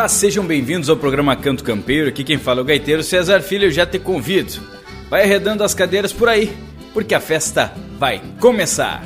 Olá, 0.00 0.08
sejam 0.08 0.46
bem-vindos 0.46 0.88
ao 0.88 0.96
programa 0.96 1.36
Canto 1.36 1.62
Campeiro. 1.62 2.08
Aqui 2.08 2.24
quem 2.24 2.38
fala 2.38 2.60
é 2.60 2.62
o 2.62 2.64
gaiteiro 2.64 3.02
César 3.02 3.42
Filho. 3.42 3.66
Eu 3.66 3.70
já 3.70 3.84
te 3.84 3.98
convido. 3.98 4.50
Vai 5.10 5.24
arredando 5.24 5.62
as 5.62 5.74
cadeiras 5.74 6.10
por 6.10 6.26
aí, 6.26 6.56
porque 6.94 7.14
a 7.14 7.20
festa 7.20 7.74
vai 7.98 8.18
começar. 8.40 9.04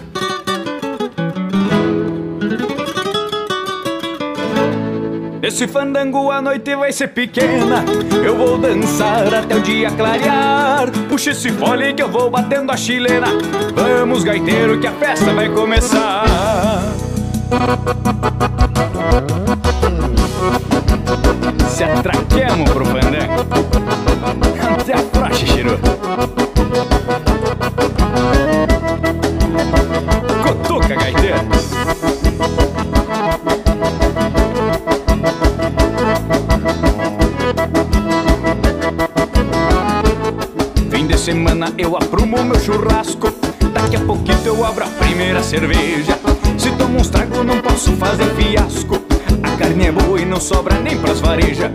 Esse 5.42 5.66
fandango 5.66 6.30
a 6.30 6.40
noite 6.40 6.76
vai 6.76 6.92
ser 6.92 7.08
pequena 7.08 7.84
Eu 8.24 8.36
vou 8.36 8.56
dançar 8.56 9.34
até 9.34 9.56
o 9.56 9.60
dia 9.60 9.90
clarear 9.90 10.90
Puxa 11.08 11.32
esse 11.32 11.50
fole 11.52 11.92
que 11.92 12.02
eu 12.02 12.08
vou 12.08 12.30
batendo 12.30 12.70
a 12.72 12.76
chilena 12.76 13.26
Vamos 13.74 14.24
gaiteiro 14.24 14.80
que 14.80 14.86
a 14.86 14.92
festa 14.92 15.34
vai 15.34 15.50
começar 15.50 16.24
Se 21.84 21.90
atraquemos 21.90 22.70
pro 22.70 22.86
fandango 22.86 23.44
Até 24.80 24.94
a 24.94 25.02
praxe, 25.02 25.46
Chiru 25.46 25.78
Cotoca, 30.42 30.94
gaiteiro. 30.94 31.40
Fim 40.90 41.06
de 41.06 41.18
semana 41.18 41.72
eu 41.76 41.96
aprumo 41.96 42.42
meu 42.44 42.58
churrasco. 42.60 43.30
Daqui 43.72 43.96
a 43.96 44.00
pouquinho 44.00 44.38
eu 44.46 44.64
abro 44.64 44.84
a 44.84 44.88
primeira 44.88 45.42
cerveja. 45.42 46.18
Se 46.58 46.70
tomo 46.72 46.98
uns 46.98 47.10
trago 47.10 47.44
não 47.44 47.60
posso 47.60 47.92
fazer 47.92 48.26
fiasco 48.36 49.03
carne 49.56 49.86
é 49.86 49.92
boa 49.92 50.20
e 50.20 50.24
não 50.24 50.40
sobra 50.40 50.78
nem 50.80 50.96
pras 50.98 51.20
varejas 51.20 51.70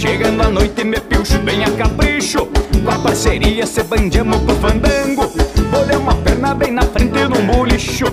Chegando 0.00 0.42
à 0.42 0.48
noite 0.48 0.82
me 0.82 0.98
pilcho 0.98 1.38
bem 1.40 1.62
a 1.62 1.70
capricho. 1.72 2.46
Com 2.82 2.90
a 2.90 2.98
parceria 2.98 3.66
se 3.66 3.82
bandiamo 3.82 4.40
pro 4.40 4.54
fandango. 4.54 5.30
Bolhar 5.70 5.98
uma 5.98 6.14
perna 6.14 6.54
bem 6.54 6.72
na 6.72 6.80
frente 6.82 7.18
num 7.28 7.46
bolicho. 7.46 8.06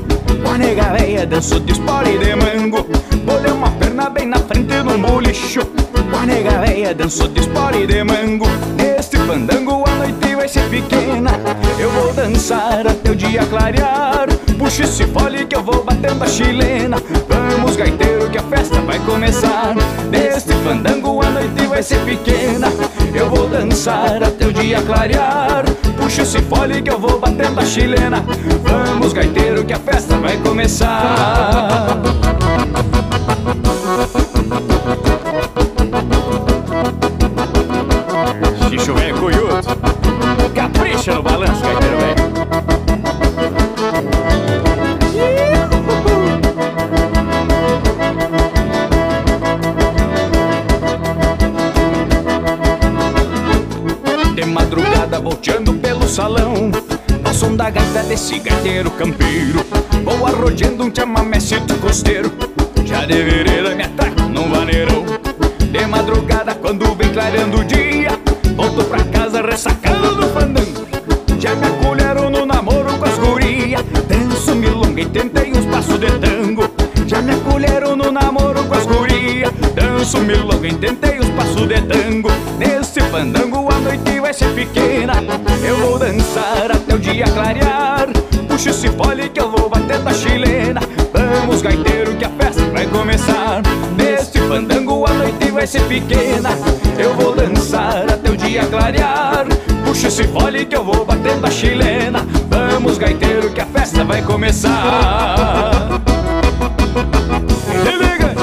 Com 0.43 0.51
a 0.51 0.57
nega 0.57 0.91
véia 0.91 1.25
danço 1.25 1.61
de 1.61 1.71
espora 1.71 2.09
e 2.09 2.17
de 2.17 2.35
mango. 2.35 2.85
Bolhar 3.23 3.53
uma 3.53 3.71
perna 3.71 4.09
bem 4.09 4.27
na 4.27 4.37
frente 4.37 4.83
num 4.83 4.99
bolicho. 5.01 5.65
Com 5.65 6.17
a 6.17 6.25
nega 6.25 6.59
véia 6.59 6.93
danço 6.93 7.25
de 7.29 7.39
espora 7.39 7.77
e 7.77 7.87
de 7.87 8.03
mango. 8.03 8.47
Neste 8.75 9.15
fandango 9.15 9.85
a 9.87 9.95
noite 9.95 10.35
vai 10.35 10.49
ser 10.49 10.69
pequena. 10.69 11.31
Eu 11.79 11.89
vou 11.91 12.11
dançar 12.11 12.85
até 12.85 13.11
o 13.11 13.15
dia 13.15 13.45
clarear. 13.45 14.27
Puxa 14.59 14.83
esse 14.83 15.05
fole 15.05 15.45
que 15.45 15.55
eu 15.55 15.63
vou 15.63 15.85
batendo 15.85 16.21
a 16.21 16.27
chilena 16.27 16.97
começar. 19.17 19.73
Neste 20.11 20.53
fandango 20.63 21.23
a 21.23 21.29
noite 21.31 21.65
vai 21.65 21.81
ser 21.81 21.99
pequena. 22.05 22.67
Eu 23.15 23.27
vou 23.27 23.49
dançar 23.49 24.21
até 24.21 24.45
o 24.45 24.53
dia 24.53 24.79
clarear. 24.83 25.65
Puxa 25.99 26.21
esse 26.21 26.39
fole 26.43 26.83
que 26.83 26.92
eu 26.92 26.99
vou 26.99 27.19
batendo 27.19 27.59
a 27.59 27.65
chilena. 27.65 28.23
Vamos 28.64 29.14
gaiteiro 29.14 29.65
que 29.65 29.73
a 29.73 29.80
festa 29.80 30.15
vai 30.17 30.37
começar. 30.37 31.99
Xixo 38.69 38.93
velho 38.93 39.17
cuyudo 39.17 39.55
Capricha 40.53 41.15
no 41.15 41.23
balanço, 41.23 41.61
gaiteiro 41.61 41.96
gaiteiro 58.77 58.92
campeiro. 58.92 59.65
Vou 60.04 60.27
arrodeando 60.27 60.83
um 60.83 60.92
chamamecito 60.93 61.76
costeiro. 61.80 62.32
Já 62.86 63.05
de 63.05 63.23
vereda 63.23 63.73
me 63.76 63.83
atraco 63.83 64.21
num 64.23 64.49
vaneirão. 64.49 65.04
De 65.71 65.86
madrugada 65.88 66.54
quando 66.55 66.93
vem 66.95 67.11
clareando 67.11 67.64
dia 67.66 67.77
pequena 95.87 96.49
Eu 96.98 97.14
vou 97.15 97.33
dançar 97.33 98.11
até 98.11 98.30
o 98.30 98.37
dia 98.37 98.65
clarear. 98.65 99.45
Puxa 99.86 100.08
esse 100.08 100.23
fole 100.25 100.65
que 100.65 100.75
eu 100.75 100.83
vou 100.83 101.05
batendo 101.05 101.45
a 101.45 101.52
chilena. 101.52 102.25
Vamos 102.49 102.98
gaiteiro 102.98 103.52
que 103.52 103.61
a 103.61 103.65
festa 103.65 104.03
vai 104.03 104.21
começar. 104.21 105.71
Se 107.71 107.98
liga! 107.98 108.36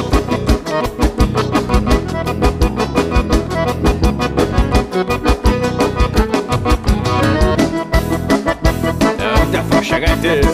A 9.58 9.62
faixa 9.74 9.98
gaiteiro. 9.98 10.48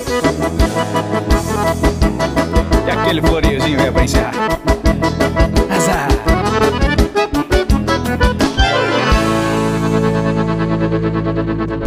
E 2.87 2.91
aquele 2.91 3.23
floreiozinho 3.23 3.81
é 3.81 3.91
pra 3.91 4.05
encerrar. 4.05 4.35
Azar 5.71 6.20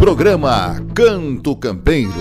Programa 0.04 0.76
Canto 0.94 1.56
Campeiro. 1.56 2.12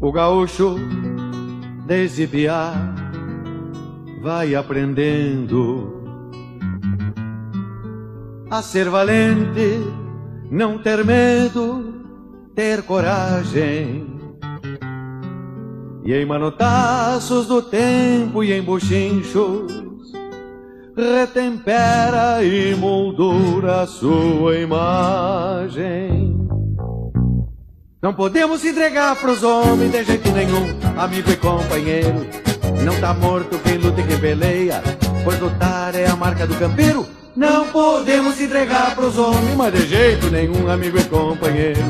O 0.00 0.10
gaúcho 0.10 0.74
desde 1.86 2.26
vai 4.20 4.56
aprendendo 4.56 6.02
a 8.50 8.60
ser 8.60 8.90
valente, 8.90 9.78
não 10.50 10.78
ter 10.78 11.04
medo, 11.04 11.94
ter 12.56 12.82
coragem. 12.82 14.18
E 16.04 16.12
em 16.12 16.26
manotaços 16.26 17.46
do 17.46 17.62
tempo 17.62 18.42
e 18.42 18.52
em 18.52 18.60
bochinchos 18.60 19.89
retempera 20.96 22.42
e 22.42 22.74
moldura 22.74 23.86
sua 23.86 24.56
imagem. 24.56 26.36
Não 28.02 28.14
podemos 28.14 28.64
entregar 28.64 29.14
pros 29.16 29.42
homens 29.42 29.92
de 29.92 30.04
jeito 30.04 30.30
nenhum, 30.32 30.66
amigo 30.98 31.30
e 31.30 31.36
companheiro. 31.36 32.26
Não 32.82 32.98
tá 32.98 33.12
morto 33.12 33.58
quem 33.58 33.76
luta 33.76 34.00
e 34.00 34.06
quem 34.06 34.18
peleia, 34.18 34.82
pois 35.22 35.38
lutar 35.38 35.94
é 35.94 36.06
a 36.06 36.16
marca 36.16 36.46
do 36.46 36.54
campeiro. 36.54 37.06
Não 37.36 37.66
podemos 37.68 38.40
entregar 38.40 38.94
pros 38.94 39.18
homens, 39.18 39.54
mas 39.54 39.72
de 39.72 39.86
jeito 39.86 40.30
nenhum, 40.30 40.70
amigo 40.70 40.98
e 40.98 41.04
companheiro. 41.04 41.80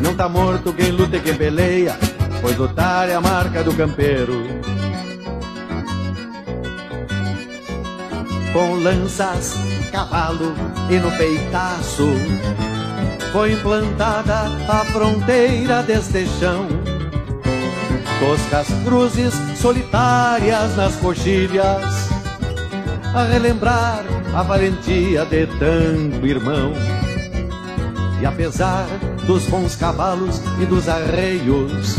Não 0.00 0.14
tá 0.14 0.28
morto 0.28 0.72
quem 0.72 0.90
luta 0.90 1.16
e 1.16 1.20
quem 1.20 1.34
peleia, 1.34 1.96
pois 2.40 2.56
lutar 2.56 3.08
é 3.08 3.14
a 3.14 3.20
marca 3.20 3.62
do 3.62 3.72
campeiro. 3.74 4.44
Com 8.52 8.74
lanças, 8.74 9.54
cavalo 9.92 10.54
e 10.90 10.98
no 10.98 11.10
peitaço 11.12 12.08
foi 13.32 13.52
implantada 13.52 14.50
a 14.68 14.84
fronteira 14.86 15.82
deste 15.82 16.26
chão. 16.40 16.66
toscas 18.18 18.68
cruzes 18.84 19.34
solitárias 19.56 20.76
nas 20.76 20.96
coxilhas, 20.96 22.08
a 23.14 23.24
relembrar 23.24 24.04
a 24.34 24.42
valentia 24.42 25.24
de 25.26 25.46
tanto 25.58 26.26
irmão. 26.26 26.72
E 28.20 28.26
apesar 28.26 28.86
dos 29.26 29.44
bons 29.46 29.76
cavalos 29.76 30.40
e 30.60 30.66
dos 30.66 30.88
arreios, 30.88 31.96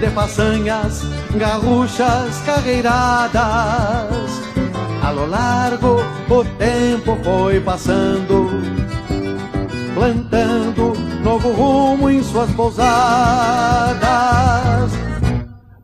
de 0.00 0.08
façanhas, 0.14 1.02
garruchas, 1.36 2.40
carreiradas, 2.46 4.43
a 5.04 5.10
lo 5.10 5.26
largo 5.26 6.02
o 6.30 6.44
tempo 6.56 7.18
foi 7.22 7.60
passando, 7.60 8.48
plantando 9.94 10.94
novo 11.22 11.52
rumo 11.52 12.08
em 12.08 12.22
suas 12.22 12.50
pousadas. 12.52 14.00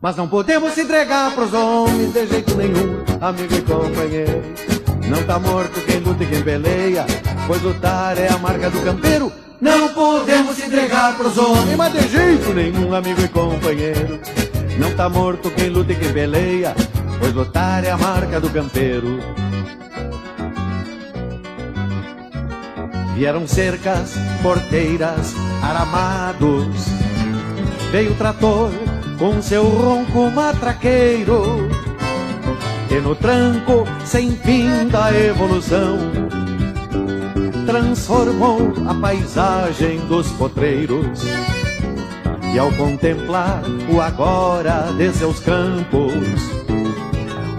Mas 0.01 0.15
não 0.15 0.27
podemos 0.27 0.75
entregar 0.75 1.35
pros 1.35 1.53
homens 1.53 2.11
de 2.11 2.25
jeito 2.25 2.55
nenhum, 2.55 3.03
amigo 3.21 3.53
e 3.53 3.61
companheiro. 3.61 4.41
Não 5.07 5.21
tá 5.23 5.37
morto 5.37 5.79
quem 5.81 5.99
luta 5.99 6.23
e 6.23 6.27
quem 6.27 6.41
peleia, 6.41 7.05
pois 7.45 7.61
lutar 7.61 8.17
é 8.17 8.27
a 8.27 8.39
marca 8.39 8.71
do 8.71 8.81
campeiro. 8.81 9.31
Não 9.61 9.89
podemos 9.89 10.57
entregar 10.57 11.15
pros 11.15 11.37
homens, 11.37 11.77
mas 11.77 11.93
de 11.93 12.07
jeito 12.07 12.51
nenhum, 12.53 12.95
amigo 12.95 13.21
e 13.21 13.27
companheiro. 13.27 14.19
Não 14.79 14.91
tá 14.95 15.07
morto 15.07 15.51
quem 15.51 15.69
luta 15.69 15.93
e 15.93 15.95
quem 15.95 16.11
peleia, 16.11 16.75
pois 17.21 17.33
lutar 17.33 17.85
é 17.85 17.91
a 17.91 17.97
marca 17.97 18.41
do 18.41 18.49
campeiro. 18.49 19.19
Vieram 23.15 23.47
cercas, 23.47 24.15
porteiras, 24.41 25.35
aramados. 25.61 26.87
Veio 27.91 28.13
o 28.13 28.15
trator 28.15 28.71
com 29.19 29.39
seu 29.41 29.63
ronco 29.69 30.31
matraqueiro. 30.31 31.69
E 32.89 32.95
no 32.95 33.15
tranco 33.15 33.85
sem 34.03 34.31
fim 34.31 34.87
da 34.87 35.13
evolução 35.13 35.99
transformou 37.67 38.73
a 38.87 38.95
paisagem 38.95 39.99
dos 40.07 40.31
potreiros. 40.31 41.23
E 42.53 42.59
ao 42.59 42.71
contemplar 42.73 43.61
o 43.89 44.01
agora 44.01 44.91
de 44.97 45.13
seus 45.13 45.39
campos, 45.39 46.51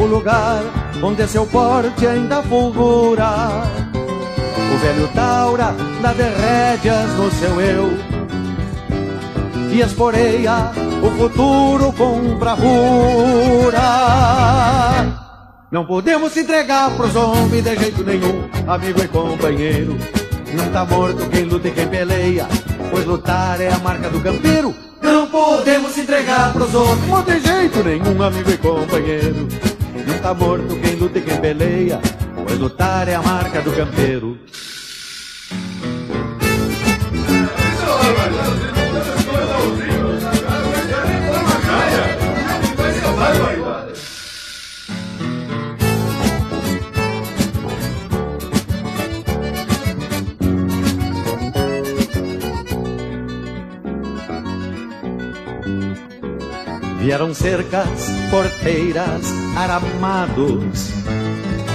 o 0.02 0.06
lugar 0.06 0.62
onde 1.02 1.26
seu 1.28 1.46
porte 1.46 2.06
ainda 2.06 2.42
fulgura, 2.42 3.62
o 3.94 4.78
velho 4.78 5.08
Taura 5.14 5.74
dá 6.00 6.12
de 6.12 6.22
rédeas 6.22 7.10
no 7.12 7.30
seu 7.30 7.60
eu 7.60 7.90
e 9.70 9.80
esporeia 9.80 10.72
o 11.02 11.10
futuro 11.16 11.92
com 11.92 12.36
bravura. 12.36 13.80
Não 15.70 15.86
podemos 15.86 16.32
se 16.32 16.40
entregar 16.40 16.90
pros 16.96 17.14
homens 17.16 17.64
de 17.64 17.76
jeito 17.76 18.04
nenhum, 18.04 18.48
amigo 18.66 19.02
e 19.02 19.08
companheiro. 19.08 19.96
Não 20.52 20.68
tá 20.70 20.84
morto 20.84 21.30
quem 21.30 21.44
luta 21.44 21.68
e 21.68 21.70
quem 21.70 21.88
peleia, 21.88 22.46
pois 22.90 23.06
lutar 23.06 23.60
é 23.60 23.72
a 23.72 23.78
marca 23.78 24.10
do 24.10 24.20
campeiro. 24.20 24.74
Não 25.00 25.26
podemos 25.28 25.92
se 25.92 26.02
entregar 26.02 26.52
pros 26.52 26.74
homens, 26.74 27.24
de 27.24 27.40
jeito 27.40 27.82
nenhum, 27.82 28.22
amigo 28.22 28.50
e 28.50 28.58
companheiro. 28.58 29.71
Não 30.12 30.18
tá 30.18 30.34
morto 30.34 30.78
quem 30.80 30.94
luta 30.96 31.18
e 31.18 31.22
quem 31.22 31.40
peleia, 31.40 31.98
pois 32.46 32.58
lutar 32.58 33.08
é 33.08 33.14
a 33.14 33.22
marca 33.22 33.62
do 33.62 33.72
campeiro. 33.72 34.38
Vieram 57.02 57.34
cercas, 57.34 57.88
porteiras, 58.30 59.26
aramados. 59.56 60.92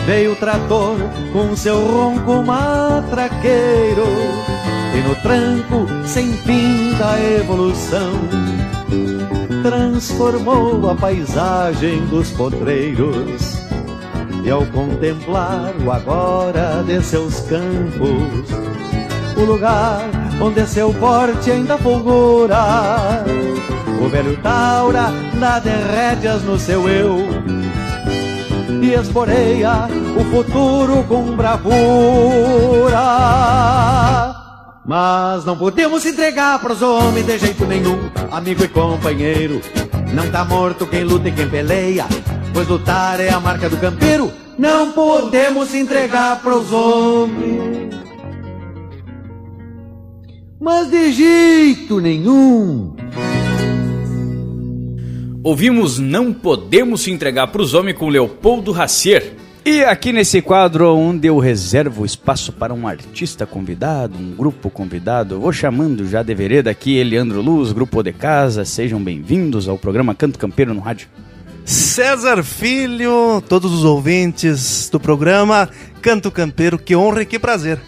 Veio 0.05 0.31
o 0.31 0.35
trator 0.37 0.97
com 1.33 1.53
seu 1.53 1.85
ronco 1.85 2.41
matraqueiro. 2.43 4.07
E 4.95 5.01
no 5.05 5.13
tranco 5.17 5.85
sem 6.05 6.31
fim 6.31 6.93
da 6.97 7.19
evolução, 7.19 8.13
transformou 9.61 10.89
a 10.89 10.95
paisagem 10.95 12.05
dos 12.05 12.31
potreiros. 12.31 13.57
E 14.45 14.49
ao 14.49 14.65
contemplar 14.67 15.73
o 15.85 15.91
agora 15.91 16.81
de 16.87 17.01
seus 17.01 17.41
campos, 17.41 18.49
o 19.35 19.41
lugar 19.43 20.07
onde 20.41 20.65
seu 20.65 20.93
porte 20.93 21.51
ainda 21.51 21.77
fulgura, 21.77 23.25
o 23.99 24.09
velho 24.09 24.37
Taura 24.37 25.11
dá 25.39 25.59
de 25.59 25.69
rédeas 25.69 26.43
no 26.43 26.59
seu 26.59 26.87
eu 26.87 27.27
e 28.81 28.93
esporeia 28.93 29.87
o 30.15 30.23
futuro 30.25 31.03
com 31.07 31.35
bravura. 31.35 32.97
Mas 34.85 35.43
não 35.43 35.57
podemos 35.57 36.05
entregar 36.05 36.59
pros 36.59 36.81
homens 36.81 37.25
de 37.25 37.37
jeito 37.37 37.65
nenhum, 37.65 38.09
amigo 38.31 38.63
e 38.63 38.67
companheiro. 38.67 39.61
Não 40.13 40.29
tá 40.31 40.45
morto 40.45 40.87
quem 40.87 41.03
luta 41.03 41.27
e 41.27 41.31
quem 41.31 41.49
peleia, 41.49 42.05
pois 42.53 42.67
lutar 42.67 43.19
é 43.19 43.29
a 43.29 43.39
marca 43.39 43.69
do 43.69 43.77
campeiro. 43.77 44.31
Não 44.57 44.91
podemos 44.91 45.75
entregar 45.75 46.41
pros 46.41 46.71
homens, 46.71 47.93
mas 50.59 50.89
de 50.89 51.11
jeito 51.11 51.99
nenhum. 51.99 52.96
Ouvimos 55.47 55.97
Não 55.97 56.33
Podemos 56.33 57.03
Se 57.03 57.09
Entregar 57.09 57.47
para 57.47 57.61
os 57.61 57.73
Homens 57.73 57.97
com 57.97 58.09
Leopoldo 58.09 58.73
Racier. 58.73 59.31
E 59.63 59.81
aqui 59.81 60.11
nesse 60.11 60.41
quadro, 60.41 60.93
onde 60.93 61.29
eu 61.29 61.39
reservo 61.39 62.05
espaço 62.05 62.51
para 62.51 62.73
um 62.73 62.85
artista 62.85 63.45
convidado, 63.45 64.17
um 64.17 64.33
grupo 64.35 64.69
convidado, 64.69 65.39
vou 65.39 65.53
chamando 65.53 66.05
já 66.05 66.21
de 66.21 66.35
vereda 66.35 66.69
aqui 66.69 66.97
Eliandro 66.97 67.41
Luz, 67.41 67.71
Grupo 67.71 68.03
de 68.03 68.11
Casa, 68.11 68.65
sejam 68.65 69.01
bem-vindos 69.01 69.69
ao 69.69 69.77
programa 69.77 70.13
Canto 70.13 70.37
Campeiro 70.37 70.73
no 70.73 70.81
Rádio. 70.81 71.07
César 71.63 72.43
Filho, 72.43 73.41
todos 73.47 73.71
os 73.71 73.85
ouvintes 73.85 74.89
do 74.91 74.99
programa 74.99 75.69
Canto 76.01 76.29
Campeiro, 76.29 76.77
que 76.77 76.93
honra 76.93 77.21
e 77.21 77.25
que 77.25 77.39
prazer 77.39 77.79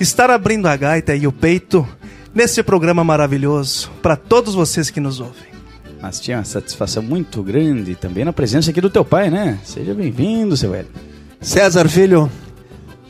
estar 0.00 0.28
abrindo 0.28 0.66
a 0.66 0.76
gaita 0.76 1.14
e 1.14 1.24
o 1.24 1.30
peito 1.30 1.86
nesse 2.34 2.64
programa 2.64 3.04
maravilhoso 3.04 3.92
para 4.02 4.16
todos 4.16 4.56
vocês 4.56 4.90
que 4.90 4.98
nos 4.98 5.20
ouvem. 5.20 5.55
Mas 6.06 6.20
tinha 6.20 6.36
uma 6.36 6.44
satisfação 6.44 7.02
muito 7.02 7.42
grande 7.42 7.96
também 7.96 8.24
na 8.24 8.32
presença 8.32 8.70
aqui 8.70 8.80
do 8.80 8.88
teu 8.88 9.04
pai, 9.04 9.28
né? 9.28 9.58
Seja 9.64 9.92
bem-vindo, 9.92 10.56
seu 10.56 10.72
Hélio. 10.72 10.88
César 11.40 11.88
Filho, 11.88 12.30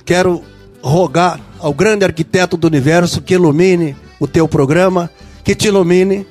quero 0.02 0.42
rogar 0.80 1.38
ao 1.58 1.74
grande 1.74 2.06
arquiteto 2.06 2.56
do 2.56 2.66
universo 2.66 3.20
que 3.20 3.34
ilumine 3.34 3.94
o 4.18 4.26
teu 4.26 4.48
programa, 4.48 5.10
que 5.44 5.54
te 5.54 5.68
ilumine 5.68 6.26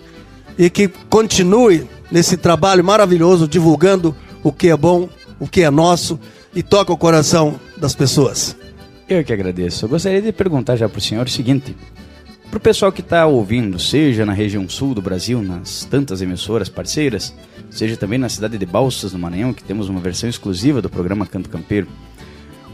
e 0.57 0.67
que 0.67 0.87
continue 1.07 1.87
nesse 2.11 2.35
trabalho 2.35 2.83
maravilhoso 2.83 3.47
divulgando 3.47 4.15
o 4.41 4.51
que 4.51 4.69
é 4.69 4.75
bom, 4.75 5.07
o 5.39 5.47
que 5.47 5.61
é 5.61 5.69
nosso 5.69 6.19
e 6.55 6.63
toca 6.63 6.91
o 6.91 6.97
coração 6.97 7.59
das 7.77 7.93
pessoas. 7.93 8.55
Eu 9.07 9.23
que 9.23 9.31
agradeço. 9.31 9.85
Eu 9.85 9.89
gostaria 9.89 10.19
de 10.19 10.31
perguntar 10.31 10.77
já 10.77 10.89
para 10.89 10.97
o 10.97 11.01
senhor 11.01 11.27
o 11.27 11.29
seguinte: 11.29 11.77
para 12.49 12.57
o 12.57 12.61
pessoal 12.61 12.91
que 12.91 13.01
está 13.01 13.25
ouvindo, 13.25 13.77
seja 13.79 14.25
na 14.25 14.33
região 14.33 14.67
sul 14.69 14.93
do 14.93 15.01
Brasil, 15.01 15.41
nas 15.41 15.83
tantas 15.85 16.21
emissoras 16.21 16.69
parceiras, 16.69 17.33
seja 17.69 17.97
também 17.97 18.17
na 18.19 18.29
cidade 18.29 18.57
de 18.57 18.65
Balsas, 18.65 19.11
no 19.13 19.19
Maranhão, 19.19 19.53
que 19.53 19.63
temos 19.63 19.89
uma 19.89 19.99
versão 19.99 20.29
exclusiva 20.29 20.81
do 20.81 20.89
programa 20.89 21.25
Canto 21.25 21.49
Campeiro. 21.49 21.87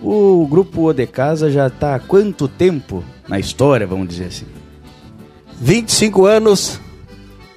O 0.02 0.48
grupo 0.50 0.88
O 0.90 0.94
de 0.94 1.08
Casa 1.08 1.50
já 1.52 1.68
está 1.68 1.96
há 1.96 2.00
quanto 2.00 2.48
tempo 2.48 3.04
na 3.28 3.40
história, 3.40 3.86
vamos 3.88 4.08
dizer 4.10 4.26
assim? 4.26 4.46
25 5.60 6.26
anos 6.26 6.80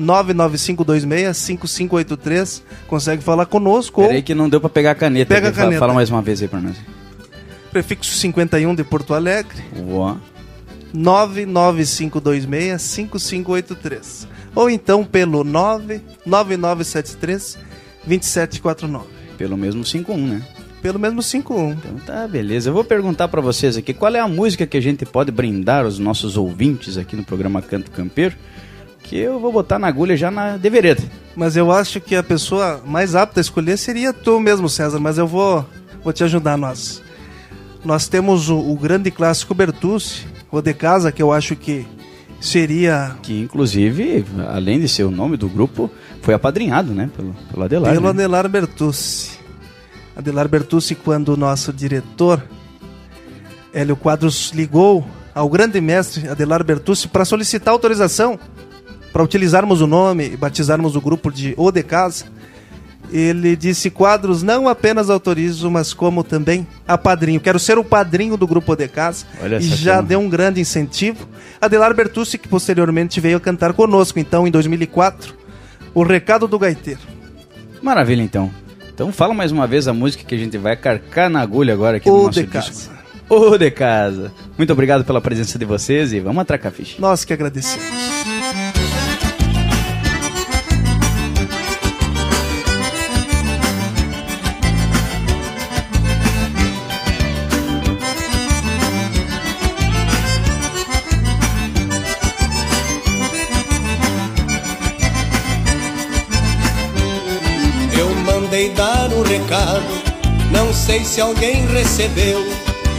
99526 0.00 1.36
5583. 1.36 2.62
Consegue 2.88 3.22
falar 3.22 3.46
conosco. 3.46 4.02
Peraí 4.02 4.16
Ou 4.16 4.22
que 4.22 4.34
não 4.34 4.48
deu 4.48 4.60
pra 4.60 4.70
pegar 4.70 4.92
a 4.92 4.94
caneta. 4.94 5.34
Pega 5.34 5.48
a 5.48 5.52
caneta. 5.52 5.78
Fala 5.78 5.94
mais 5.94 6.10
uma 6.10 6.22
vez 6.22 6.42
aí 6.42 6.48
pra 6.48 6.60
nós. 6.60 6.76
prefixo 7.70 8.14
51 8.16 8.74
de 8.74 8.84
Porto 8.84 9.14
Alegre. 9.14 9.62
Uó. 9.76 10.16
99526 10.92 12.82
5583. 12.82 14.28
Ou 14.54 14.68
então 14.68 15.04
pelo 15.04 15.44
99973 15.44 17.58
2749. 18.04 19.06
Pelo 19.38 19.56
mesmo 19.56 19.82
5-1, 19.82 20.16
né? 20.16 20.42
Pelo 20.82 20.98
mesmo 20.98 21.22
51. 21.22 21.72
Então 21.72 21.96
tá, 22.06 22.26
beleza. 22.26 22.70
Eu 22.70 22.74
vou 22.74 22.84
perguntar 22.84 23.28
pra 23.28 23.40
vocês 23.40 23.76
aqui 23.76 23.94
qual 23.94 24.14
é 24.14 24.18
a 24.18 24.28
música 24.28 24.66
que 24.66 24.76
a 24.76 24.80
gente 24.80 25.06
pode 25.06 25.30
brindar 25.30 25.84
aos 25.84 25.98
nossos 25.98 26.36
ouvintes 26.36 26.98
aqui 26.98 27.14
no 27.14 27.24
programa 27.24 27.62
Canto 27.62 27.90
Campeiro. 27.90 28.34
Que 29.02 29.16
eu 29.16 29.40
vou 29.40 29.52
botar 29.52 29.78
na 29.78 29.88
agulha 29.88 30.16
já 30.16 30.30
na 30.30 30.56
de 30.56 30.70
vereda. 30.70 31.02
Mas 31.34 31.56
eu 31.56 31.72
acho 31.72 32.00
que 32.00 32.14
a 32.14 32.22
pessoa 32.22 32.80
mais 32.84 33.14
apta 33.14 33.40
a 33.40 33.42
escolher 33.42 33.76
seria 33.76 34.12
tu 34.12 34.38
mesmo, 34.38 34.68
César. 34.68 34.98
Mas 35.00 35.18
eu 35.18 35.26
vou, 35.26 35.64
vou 36.02 36.12
te 36.12 36.22
ajudar, 36.22 36.56
nós. 36.56 37.02
Nós 37.84 38.08
temos 38.08 38.48
o, 38.48 38.58
o 38.58 38.76
grande 38.76 39.10
clássico 39.10 39.54
Bertucci, 39.54 40.26
o 40.50 40.60
de 40.60 40.74
casa, 40.74 41.10
que 41.10 41.22
eu 41.22 41.32
acho 41.32 41.56
que 41.56 41.86
seria 42.40 43.16
Que 43.22 43.40
inclusive, 43.40 44.24
além 44.48 44.80
de 44.80 44.88
ser 44.88 45.04
o 45.04 45.10
nome 45.10 45.36
do 45.36 45.48
grupo, 45.48 45.90
foi 46.22 46.34
apadrinhado, 46.34 46.92
né? 46.92 47.10
Pelo, 47.14 47.34
pelo 47.50 47.64
Adelar. 47.64 47.92
pelo 47.92 48.04
né? 48.04 48.10
Adelar 48.10 48.48
Bertucci. 48.48 49.38
Adelar 50.16 50.48
Bertucci, 50.48 50.94
quando 50.94 51.30
o 51.30 51.36
nosso 51.36 51.72
diretor 51.72 52.42
Hélio 53.72 53.96
Quadros 53.96 54.50
ligou 54.54 55.06
ao 55.34 55.48
grande 55.48 55.80
mestre 55.80 56.28
Adelar 56.28 56.64
Bertucci 56.64 57.08
para 57.08 57.24
solicitar 57.24 57.72
autorização 57.72 58.38
para 59.12 59.22
utilizarmos 59.22 59.80
o 59.80 59.86
nome 59.86 60.26
e 60.26 60.36
batizarmos 60.36 60.96
o 60.96 61.00
grupo 61.00 61.30
de 61.30 61.54
O 61.56 61.70
de 61.70 61.82
Casa, 61.82 62.26
ele 63.12 63.56
disse: 63.56 63.90
Quadros, 63.90 64.42
não 64.42 64.68
apenas 64.68 65.10
autorizo, 65.10 65.70
mas 65.70 65.92
como 65.92 66.22
também 66.22 66.66
a 66.86 66.96
padrinho. 66.96 67.40
Quero 67.40 67.58
ser 67.58 67.78
o 67.78 67.84
padrinho 67.84 68.36
do 68.36 68.46
grupo 68.46 68.72
O 68.72 68.76
de 68.76 68.88
Casa. 68.88 69.26
Olha 69.42 69.58
e 69.58 69.62
já 69.62 70.00
deu 70.00 70.20
um 70.20 70.28
grande 70.28 70.60
incentivo. 70.60 71.28
Adelar 71.60 71.94
Bertucci, 71.94 72.38
que 72.38 72.48
posteriormente 72.48 73.20
veio 73.20 73.36
a 73.36 73.40
cantar 73.40 73.72
conosco, 73.72 74.18
então, 74.18 74.46
em 74.46 74.50
2004, 74.50 75.34
O 75.94 76.02
Recado 76.02 76.46
do 76.46 76.58
Gaiteiro. 76.58 77.00
Maravilha, 77.82 78.22
então. 78.22 78.50
Então 78.92 79.10
fala 79.12 79.32
mais 79.32 79.50
uma 79.50 79.66
vez 79.66 79.88
a 79.88 79.94
música 79.94 80.22
que 80.24 80.34
a 80.34 80.38
gente 80.38 80.58
vai 80.58 80.76
carcar 80.76 81.30
na 81.30 81.40
agulha 81.40 81.72
agora 81.72 81.96
aqui 81.96 82.08
O 82.08 82.18
no 82.18 82.22
nosso 82.24 82.40
de 82.40 82.46
disco. 82.46 82.52
Casa. 82.52 82.90
O 83.30 83.56
de 83.56 83.70
casa. 83.70 84.32
Muito 84.58 84.72
obrigado 84.72 85.04
pela 85.04 85.20
presença 85.20 85.58
de 85.58 85.64
vocês 85.64 86.12
e 86.12 86.20
vamos 86.20 86.42
atracar 86.42 86.70
a 86.70 86.74
ficha. 86.74 86.96
Nós 86.98 87.24
que 87.24 87.32
agradecemos. 87.32 88.29
Mandei 108.60 108.74
dar 108.74 109.10
um 109.14 109.22
recado, 109.22 109.82
não 110.50 110.70
sei 110.74 111.02
se 111.02 111.18
alguém 111.18 111.66
recebeu. 111.68 112.44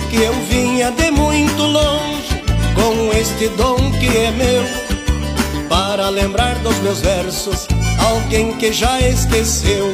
Que 0.10 0.18
eu 0.18 0.34
vinha 0.50 0.90
de 0.90 1.12
muito 1.12 1.62
longe 1.62 2.42
com 2.74 3.16
este 3.16 3.48
dom 3.50 3.78
que 4.00 4.08
é 4.08 4.32
meu. 4.32 4.64
Para 5.70 6.10
lembrar 6.10 6.56
dos 6.60 6.76
meus 6.80 7.02
versos, 7.02 7.68
alguém 8.00 8.54
que 8.54 8.74
já 8.74 9.00
esqueceu 9.02 9.94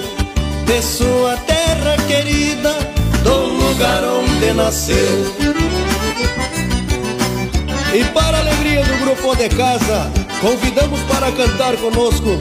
de 0.66 0.82
sua 0.82 1.36
terra 1.36 1.98
querida, 2.08 2.74
do 3.22 3.36
lugar 3.36 4.06
onde 4.06 4.54
nasceu. 4.54 5.36
E 7.94 8.06
para 8.14 8.38
a 8.38 8.40
alegria 8.40 8.86
do 8.86 9.04
grupo 9.04 9.36
de 9.36 9.50
casa, 9.50 10.10
convidamos 10.40 11.02
para 11.02 11.30
cantar 11.34 11.76
conosco 11.76 12.40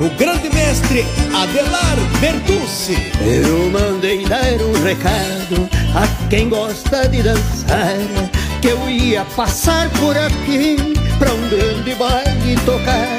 o 0.00 0.08
grande 0.16 0.48
mestre 0.50 1.04
Adelar 1.34 1.96
Bertucci. 2.20 2.96
Eu 3.20 3.70
mandei 3.70 4.24
dar 4.26 4.54
um 4.62 4.72
recado 4.82 5.68
a 5.94 6.28
quem 6.28 6.48
gosta 6.48 7.08
de 7.08 7.22
dançar 7.22 7.96
Que 8.60 8.68
eu 8.68 8.88
ia 8.88 9.24
passar 9.36 9.88
por 9.90 10.16
aqui 10.16 10.76
pra 11.18 11.32
um 11.32 11.48
grande 11.48 11.94
baile 11.94 12.56
tocar. 12.64 13.18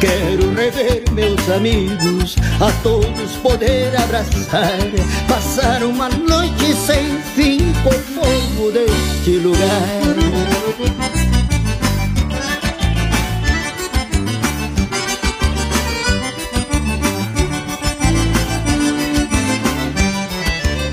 Quero 0.00 0.54
rever 0.54 1.02
meus 1.12 1.48
amigos, 1.50 2.36
a 2.60 2.70
todos 2.82 3.32
poder 3.42 3.96
abraçar. 3.96 4.78
Passar 5.26 5.82
uma 5.82 6.08
noite 6.08 6.72
sem 6.74 7.20
fim 7.34 7.72
por 7.82 7.94
povo 8.14 8.70
deste 8.70 9.38
lugar 9.38 11.17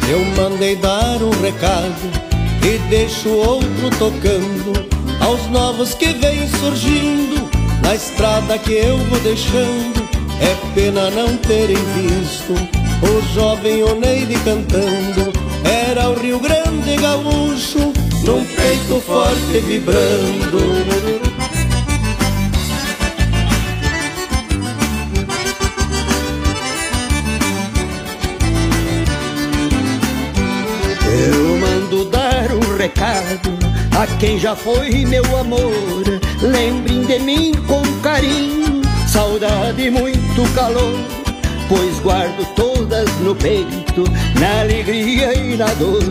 Eu 0.10 0.24
mandei 0.38 0.76
dar 0.76 1.22
um 1.22 1.32
recado 1.42 2.12
e 2.64 2.78
deixo 2.90 3.30
outro 3.30 3.90
tocando 3.98 4.74
aos 5.20 5.48
novos 5.48 5.96
que 5.96 6.14
vêm 6.14 6.48
surgindo 6.48 7.50
na 7.82 7.96
estrada 7.96 8.58
que 8.58 8.74
eu 8.74 8.98
vou 8.98 9.20
deixando. 9.22 10.06
É 10.40 10.56
pena 10.76 11.10
não 11.10 11.36
terem 11.38 11.76
visto 11.76 12.54
o 13.02 13.34
jovem 13.34 13.84
Oneide 13.84 14.36
cantando. 14.44 15.34
Era 15.64 16.10
o 16.10 16.20
Rio 16.20 16.40
Grande 16.40 16.98
gaúcho 16.98 17.94
num 18.26 18.46
peito 18.46 19.02
forte 19.02 19.60
vibrando. 19.66 21.25
A 34.06 34.18
quem 34.18 34.40
já 34.40 34.56
foi 34.56 35.06
meu 35.06 35.24
amor. 35.38 36.04
Lembrem 36.42 37.04
de 37.06 37.20
mim 37.20 37.52
com 37.68 37.82
carinho, 38.02 38.82
saudade 39.08 39.82
e 39.82 39.90
muito 39.90 40.54
calor. 40.54 41.00
Pois 41.68 42.00
guardo 42.00 42.46
todas 42.56 43.10
no 43.22 43.36
peito, 43.36 44.04
na 44.40 44.62
alegria 44.62 45.34
e 45.36 45.58
na 45.58 45.74
dor. 45.74 46.04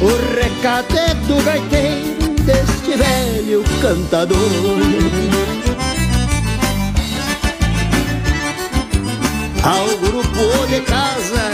O 0.00 0.34
recado 0.38 0.98
é 0.98 1.14
do 1.26 1.42
gaiteiro, 1.42 2.34
deste 2.42 2.96
velho 2.96 3.64
cantador. 3.80 4.36
Ao 9.62 9.88
grupo 9.98 10.66
de 10.68 10.80
casa, 10.82 11.50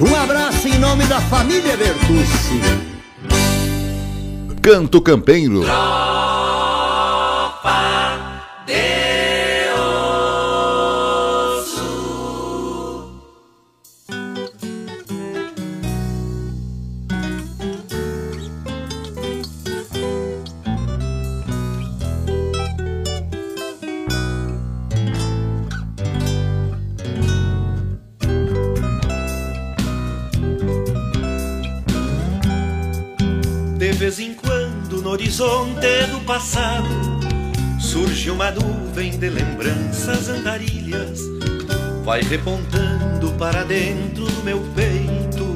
um 0.00 0.16
abraço 0.16 0.66
em 0.66 0.78
nome 0.78 1.04
da 1.04 1.20
família 1.20 1.76
Bertucci. 1.76 2.93
Canto 4.64 5.02
Campeiro. 5.02 5.62
Passado 36.34 36.88
surge 37.78 38.28
uma 38.28 38.50
nuvem 38.50 39.16
de 39.16 39.30
lembranças 39.30 40.28
andarilhas, 40.28 41.20
vai 42.04 42.22
repontando 42.22 43.30
para 43.38 43.62
dentro 43.62 44.24
do 44.24 44.42
meu 44.42 44.58
peito 44.74 45.54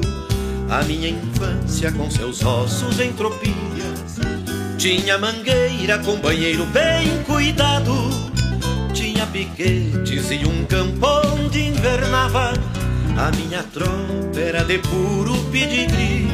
a 0.69 0.81
minha 0.83 1.09
infância 1.09 1.91
com 1.91 2.09
seus 2.09 2.41
ossos 2.45 2.97
em 2.97 3.11
tropilhas. 3.11 4.19
Tinha 4.77 5.17
mangueira 5.17 5.99
com 5.99 6.15
banheiro 6.15 6.65
bem 6.67 7.23
cuidado, 7.25 7.93
tinha 8.93 9.27
piquetes 9.27 10.31
e 10.31 10.45
um 10.45 10.63
campo 10.63 11.07
onde 11.35 11.61
invernava. 11.61 12.53
A 13.17 13.29
minha 13.31 13.63
tropa 13.63 14.39
era 14.39 14.63
de 14.63 14.77
puro 14.77 15.35
pedigree 15.51 16.29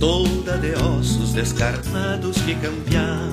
toda 0.00 0.56
de 0.56 0.72
ossos 0.82 1.34
descarnados 1.34 2.40
que 2.40 2.54
campeava, 2.54 3.29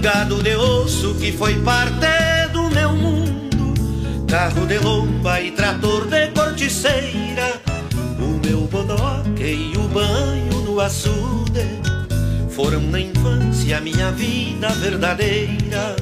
gado 0.00 0.42
de 0.42 0.54
osso 0.56 1.14
que 1.14 1.32
foi 1.32 1.54
parte 1.62 2.06
do 2.52 2.70
meu 2.70 2.92
mundo, 2.92 3.74
carro 4.28 4.66
de 4.66 4.78
lomba 4.78 5.40
e 5.40 5.50
trator 5.50 6.06
de 6.06 6.28
corticeira, 6.28 7.60
o 8.18 8.46
meu 8.46 8.62
bodoque 8.62 9.72
e 9.72 9.76
o 9.76 9.88
banho 9.88 10.60
no 10.64 10.80
açude 10.80 11.66
foram 12.50 12.80
na 12.80 13.00
infância 13.00 13.80
minha 13.80 14.10
vida 14.10 14.68
verdadeira. 14.70 15.94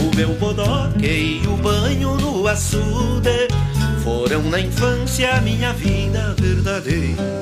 O 0.00 0.16
meu 0.16 0.34
bodoque 0.34 1.06
e 1.06 1.46
o 1.46 1.56
banho 1.58 2.16
no 2.16 2.46
açude 2.48 3.48
foram 4.02 4.42
na 4.44 4.58
infância 4.58 5.40
minha 5.42 5.72
vida 5.74 6.34
verdadeira. 6.38 7.41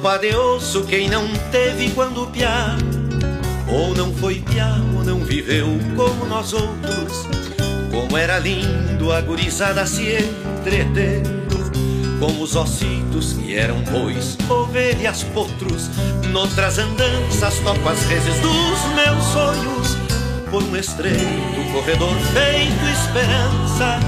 Tropa 0.00 0.18
de 0.18 0.34
osso 0.34 0.84
quem 0.84 1.08
não 1.08 1.28
teve 1.52 1.90
quando 1.90 2.26
piá? 2.28 2.76
Ou 3.68 3.94
não 3.94 4.12
foi 4.14 4.40
piá 4.40 4.76
ou 4.96 5.04
não 5.04 5.20
viveu 5.20 5.66
como 5.94 6.24
nós 6.24 6.54
outros? 6.54 7.26
Como 7.90 8.16
era 8.16 8.38
lindo 8.38 9.12
a 9.12 9.20
gurizada 9.20 9.84
se 9.86 10.16
entretendo 10.16 11.70
Com 12.18 12.40
os 12.40 12.56
ossitos 12.56 13.34
que 13.34 13.54
eram 13.54 13.82
bois, 13.82 14.38
ovelhas, 14.48 15.22
potros. 15.22 15.90
Noutras 16.32 16.78
andanças 16.78 17.58
toco 17.58 17.88
as 17.88 18.02
reses 18.04 18.40
dos 18.40 18.84
meus 18.94 19.24
sonhos. 19.24 19.96
Por 20.50 20.62
um 20.62 20.76
estreito 20.76 21.72
corredor 21.72 22.14
feito 22.32 22.84
esperança 22.86 24.00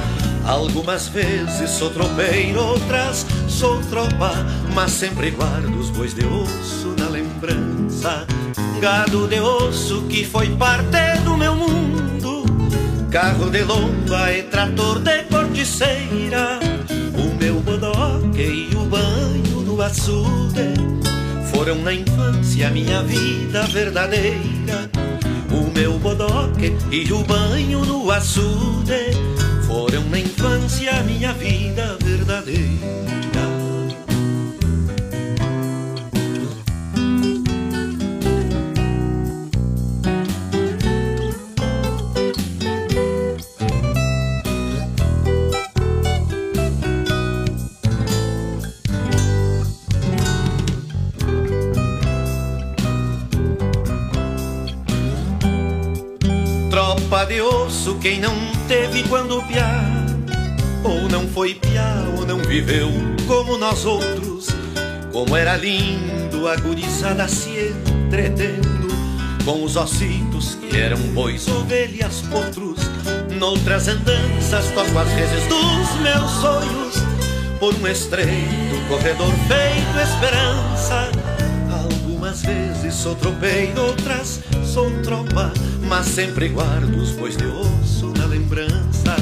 Algumas 0.46 1.08
vezes 1.08 1.70
sou 1.70 1.90
tropeiro, 1.90 2.60
outras 2.60 3.24
sou 3.48 3.80
tropa, 3.84 4.32
mas 4.74 4.90
sempre 4.90 5.30
guardo 5.30 5.78
os 5.78 5.90
bois 5.90 6.14
de 6.14 6.24
osso 6.26 6.94
na 6.98 7.08
lembrança. 7.08 8.26
Gado 8.80 9.28
de 9.28 9.40
osso 9.40 10.02
que 10.08 10.24
foi 10.24 10.48
parte 10.56 11.20
do 11.24 11.36
meu 11.36 11.54
mundo, 11.54 12.44
carro 13.10 13.50
de 13.50 13.62
lomba 13.62 14.32
e 14.32 14.42
trator 14.42 14.98
de 14.98 15.22
corticeira. 15.24 16.58
O 17.14 17.34
meu 17.36 17.60
bodoque 17.60 18.68
e 18.70 18.74
o 18.74 18.84
banho 18.84 19.60
no 19.64 19.80
açude 19.80 20.74
foram 21.52 21.76
na 21.76 21.94
infância 21.94 22.68
minha 22.70 23.02
vida 23.04 23.62
verdadeira. 23.68 24.90
O 25.52 25.70
meu 25.72 25.98
bodoque 25.98 26.76
e 26.90 27.12
o 27.12 27.22
banho 27.22 27.84
no 27.84 28.10
açude 28.10 29.12
foram 29.72 30.04
na 30.10 30.18
infância 30.18 31.02
minha 31.02 31.32
vida 31.32 31.96
verdadeira. 31.98 33.51
Osso 57.82 57.96
quem 57.96 58.20
não 58.20 58.34
teve 58.68 59.02
quando 59.08 59.42
piá 59.42 59.84
Ou 60.84 61.08
não 61.08 61.26
foi 61.26 61.54
piá 61.54 62.04
ou 62.16 62.24
não 62.24 62.38
viveu 62.38 62.88
como 63.26 63.58
nós 63.58 63.84
outros. 63.84 64.48
Como 65.12 65.36
era 65.36 65.56
lindo 65.56 66.46
a 66.48 67.28
se 67.28 67.74
entretendo 68.06 68.88
Com 69.44 69.64
os 69.64 69.76
ossitos 69.76 70.54
que 70.54 70.76
eram 70.76 70.98
bois, 71.12 71.48
ovelhas, 71.48 72.22
potros 72.30 72.78
Noutras 73.36 73.88
andanças 73.88 74.70
toco 74.74 74.98
as 74.98 75.08
redes 75.08 75.46
dos 75.48 76.00
meus 76.00 76.30
sonhos 76.40 76.94
Por 77.58 77.74
um 77.74 77.86
estreito 77.88 78.88
corredor 78.88 79.32
feito 79.48 79.98
esperança. 79.98 81.10
Algumas 81.70 82.42
vezes 82.42 82.94
sou 82.94 83.14
tropeiro, 83.16 83.80
outras 83.82 84.40
sou 84.64 84.90
tropa 85.02 85.52
Mas 85.88 86.06
sempre 86.06 86.48
guardo 86.48 86.96
os 86.96 87.10
bois 87.12 87.36
de 87.36 87.46
osso 87.46 88.12
na 88.16 88.26
lembrança. 88.26 89.16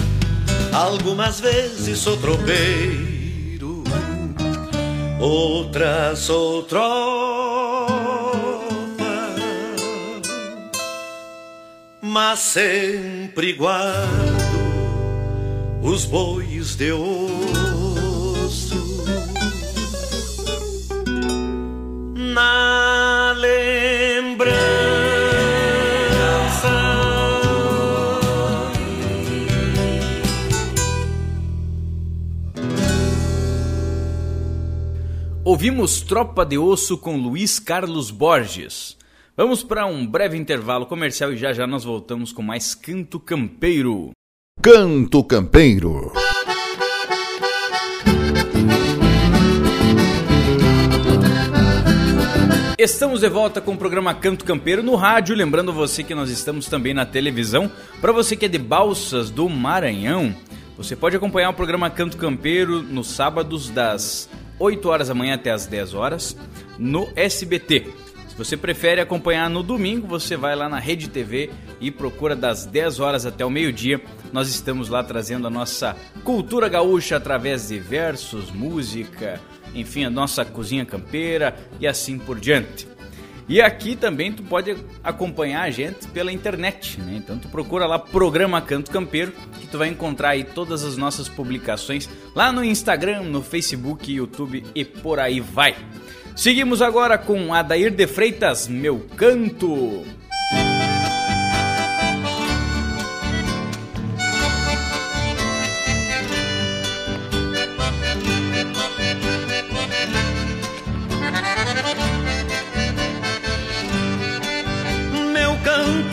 Algumas 0.72 1.40
vezes 1.40 1.98
sou 1.98 2.16
tropeiro 2.16 2.90
Outras 5.20 6.18
sou 6.20 6.62
tropa. 6.62 8.00
Mas 12.00 12.38
sempre 12.38 13.52
guardo 13.52 14.08
os 15.82 16.06
bois 16.06 16.74
de 16.74 16.90
osso 16.90 18.80
na 22.14 22.69
Ouvimos 35.60 36.00
Tropa 36.00 36.46
de 36.46 36.56
Osso 36.56 36.96
com 36.96 37.18
Luiz 37.18 37.58
Carlos 37.58 38.10
Borges. 38.10 38.96
Vamos 39.36 39.62
para 39.62 39.84
um 39.84 40.06
breve 40.06 40.34
intervalo 40.38 40.86
comercial 40.86 41.34
e 41.34 41.36
já 41.36 41.52
já 41.52 41.66
nós 41.66 41.84
voltamos 41.84 42.32
com 42.32 42.40
mais 42.40 42.74
Canto 42.74 43.20
Campeiro. 43.20 44.12
Canto 44.62 45.22
Campeiro. 45.22 46.14
Estamos 52.78 53.20
de 53.20 53.28
volta 53.28 53.60
com 53.60 53.74
o 53.74 53.76
programa 53.76 54.14
Canto 54.14 54.46
Campeiro 54.46 54.82
no 54.82 54.94
rádio, 54.94 55.36
lembrando 55.36 55.74
você 55.74 56.02
que 56.02 56.14
nós 56.14 56.30
estamos 56.30 56.68
também 56.68 56.94
na 56.94 57.04
televisão. 57.04 57.70
Para 58.00 58.12
você 58.12 58.34
que 58.34 58.46
é 58.46 58.48
de 58.48 58.56
Balsas 58.56 59.30
do 59.30 59.46
Maranhão, 59.46 60.34
você 60.78 60.96
pode 60.96 61.16
acompanhar 61.16 61.50
o 61.50 61.54
programa 61.54 61.90
Canto 61.90 62.16
Campeiro 62.16 62.82
nos 62.82 63.08
sábados 63.08 63.68
das 63.68 64.26
8 64.60 64.88
horas 64.88 65.08
da 65.08 65.14
manhã 65.14 65.34
até 65.34 65.50
as 65.50 65.66
10 65.66 65.94
horas 65.94 66.36
no 66.78 67.08
SBT. 67.16 67.86
Se 68.28 68.36
você 68.36 68.56
prefere 68.56 69.00
acompanhar 69.00 69.48
no 69.48 69.62
domingo, 69.62 70.06
você 70.06 70.36
vai 70.36 70.54
lá 70.54 70.68
na 70.68 70.78
Rede 70.78 71.08
TV 71.08 71.50
e 71.80 71.90
procura 71.90 72.36
das 72.36 72.66
10 72.66 73.00
horas 73.00 73.26
até 73.26 73.44
o 73.44 73.50
meio-dia. 73.50 74.00
Nós 74.32 74.48
estamos 74.48 74.88
lá 74.88 75.02
trazendo 75.02 75.46
a 75.46 75.50
nossa 75.50 75.96
cultura 76.22 76.68
gaúcha 76.68 77.16
através 77.16 77.68
de 77.68 77.78
versos, 77.78 78.50
música, 78.50 79.40
enfim, 79.74 80.04
a 80.04 80.10
nossa 80.10 80.44
cozinha 80.44 80.84
campeira 80.84 81.56
e 81.80 81.86
assim 81.86 82.18
por 82.18 82.38
diante. 82.38 82.86
E 83.50 83.60
aqui 83.60 83.96
também 83.96 84.32
tu 84.32 84.44
pode 84.44 84.76
acompanhar 85.02 85.62
a 85.62 85.70
gente 85.72 86.06
pela 86.06 86.30
internet, 86.30 87.00
né? 87.00 87.16
Então 87.16 87.36
tu 87.36 87.48
procura 87.48 87.84
lá 87.84 87.98
Programa 87.98 88.62
Canto 88.62 88.92
Campeiro, 88.92 89.32
que 89.60 89.66
tu 89.66 89.76
vai 89.76 89.88
encontrar 89.88 90.30
aí 90.30 90.44
todas 90.44 90.84
as 90.84 90.96
nossas 90.96 91.28
publicações 91.28 92.08
lá 92.32 92.52
no 92.52 92.62
Instagram, 92.62 93.22
no 93.24 93.42
Facebook, 93.42 94.08
YouTube 94.08 94.62
e 94.72 94.84
por 94.84 95.18
aí 95.18 95.40
vai. 95.40 95.74
Seguimos 96.36 96.80
agora 96.80 97.18
com 97.18 97.52
Adair 97.52 97.90
de 97.90 98.06
Freitas, 98.06 98.68
Meu 98.68 99.00
Canto. 99.16 100.04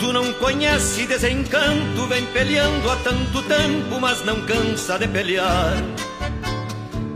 Canto 0.08 0.12
não 0.12 0.32
conhece 0.34 1.06
desencanto, 1.06 2.06
vem 2.06 2.24
peleando 2.26 2.90
há 2.90 2.96
tanto 2.96 3.42
tempo, 3.42 4.00
mas 4.00 4.24
não 4.24 4.40
cansa 4.42 4.98
de 4.98 5.06
pelear. 5.06 5.82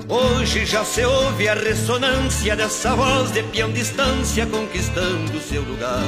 Hoje 0.08 0.66
já 0.66 0.84
se 0.84 1.04
ouve 1.04 1.48
a 1.48 1.54
ressonância 1.54 2.54
dessa 2.54 2.94
voz 2.94 3.30
de 3.32 3.42
peão 3.44 3.70
distância 3.72 4.46
conquistando 4.46 5.40
seu 5.40 5.62
lugar. 5.62 6.04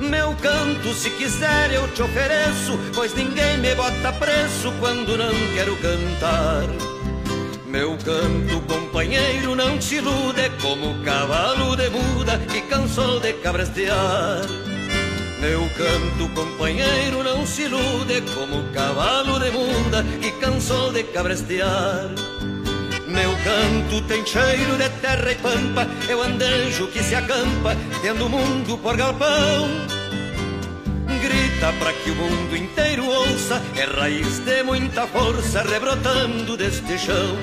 Meu 0.00 0.34
canto, 0.42 0.92
se 0.92 1.10
quiser, 1.10 1.72
eu 1.72 1.86
te 1.88 2.02
ofereço, 2.02 2.78
pois 2.94 3.14
ninguém 3.14 3.58
me 3.58 3.74
bota 3.74 4.12
preço 4.12 4.72
quando 4.80 5.16
não 5.16 5.34
quero 5.54 5.76
cantar. 5.76 6.64
Meu 7.66 7.96
canto, 7.98 8.60
companheiro, 8.66 9.54
não 9.54 9.80
se 9.80 9.96
ilude 9.96 10.50
como 10.60 11.02
cavalo 11.04 11.76
de 11.76 11.90
muda 11.90 12.38
que 12.38 12.60
cansou 12.62 13.20
de 13.20 13.32
cabrestear. 13.34 14.73
Meu 15.44 15.60
canto, 15.76 16.26
companheiro, 16.34 17.22
não 17.22 17.44
se 17.44 17.64
ilude 17.64 18.22
como 18.34 18.72
cavalo 18.72 19.38
de 19.38 19.50
muda 19.50 20.02
que 20.18 20.30
cansou 20.40 20.90
de 20.90 21.02
cabrestear. 21.04 22.08
Meu 23.06 23.30
canto 23.44 24.00
tem 24.08 24.24
cheiro 24.24 24.78
de 24.78 24.88
terra 25.02 25.30
e 25.30 25.34
pampa, 25.34 25.86
o 26.16 26.22
andejo 26.22 26.86
que 26.86 27.02
se 27.02 27.14
acampa, 27.14 27.76
tendo 28.00 28.24
o 28.24 28.30
mundo 28.30 28.78
por 28.78 28.96
galpão. 28.96 29.68
Grita 31.20 31.74
para 31.78 31.92
que 31.92 32.10
o 32.10 32.14
mundo 32.14 32.56
inteiro 32.56 33.04
ouça, 33.04 33.60
é 33.76 33.84
raiz 33.84 34.38
de 34.38 34.62
muita 34.62 35.06
força 35.06 35.60
rebrotando 35.60 36.56
deste 36.56 36.96
chão. 36.96 37.36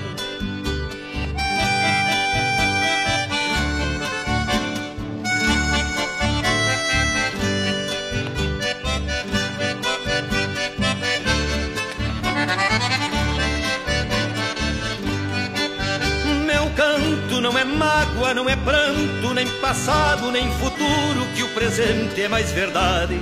Não 18.33 18.49
é 18.49 18.55
pranto, 18.55 19.33
nem 19.33 19.47
passado, 19.59 20.31
nem 20.31 20.49
futuro, 20.53 21.25
que 21.35 21.43
o 21.43 21.49
presente 21.49 22.21
é 22.21 22.27
mais 22.27 22.51
verdade. 22.51 23.19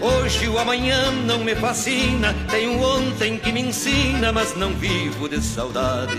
Hoje 0.00 0.48
o 0.48 0.58
amanhã 0.58 1.10
não 1.26 1.42
me 1.42 1.54
fascina, 1.54 2.34
tenho 2.50 2.80
ontem 2.80 3.38
que 3.38 3.50
me 3.50 3.60
ensina, 3.60 4.30
mas 4.30 4.54
não 4.56 4.72
vivo 4.74 5.28
de 5.28 5.40
saudade. 5.40 6.16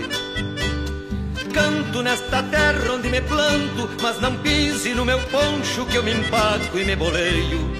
Canto 1.52 2.02
nesta 2.02 2.42
terra 2.42 2.92
onde 2.92 3.08
me 3.08 3.20
planto, 3.20 3.88
mas 4.02 4.20
não 4.20 4.36
pise 4.38 4.94
no 4.94 5.04
meu 5.04 5.18
poncho 5.18 5.86
que 5.86 5.96
eu 5.96 6.02
me 6.02 6.12
empaco 6.12 6.78
e 6.78 6.84
me 6.84 6.96
boleio. 6.96 7.70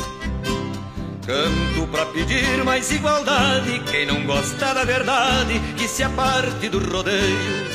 Canto 1.27 1.87
pra 1.91 2.07
pedir 2.07 2.65
mais 2.65 2.91
igualdade, 2.91 3.83
quem 3.91 4.07
não 4.07 4.25
gosta 4.25 4.73
da 4.73 4.85
verdade, 4.85 5.61
que 5.77 5.87
se 5.87 6.03
aparte 6.03 6.69
do 6.71 6.79
rodeio. 6.79 7.68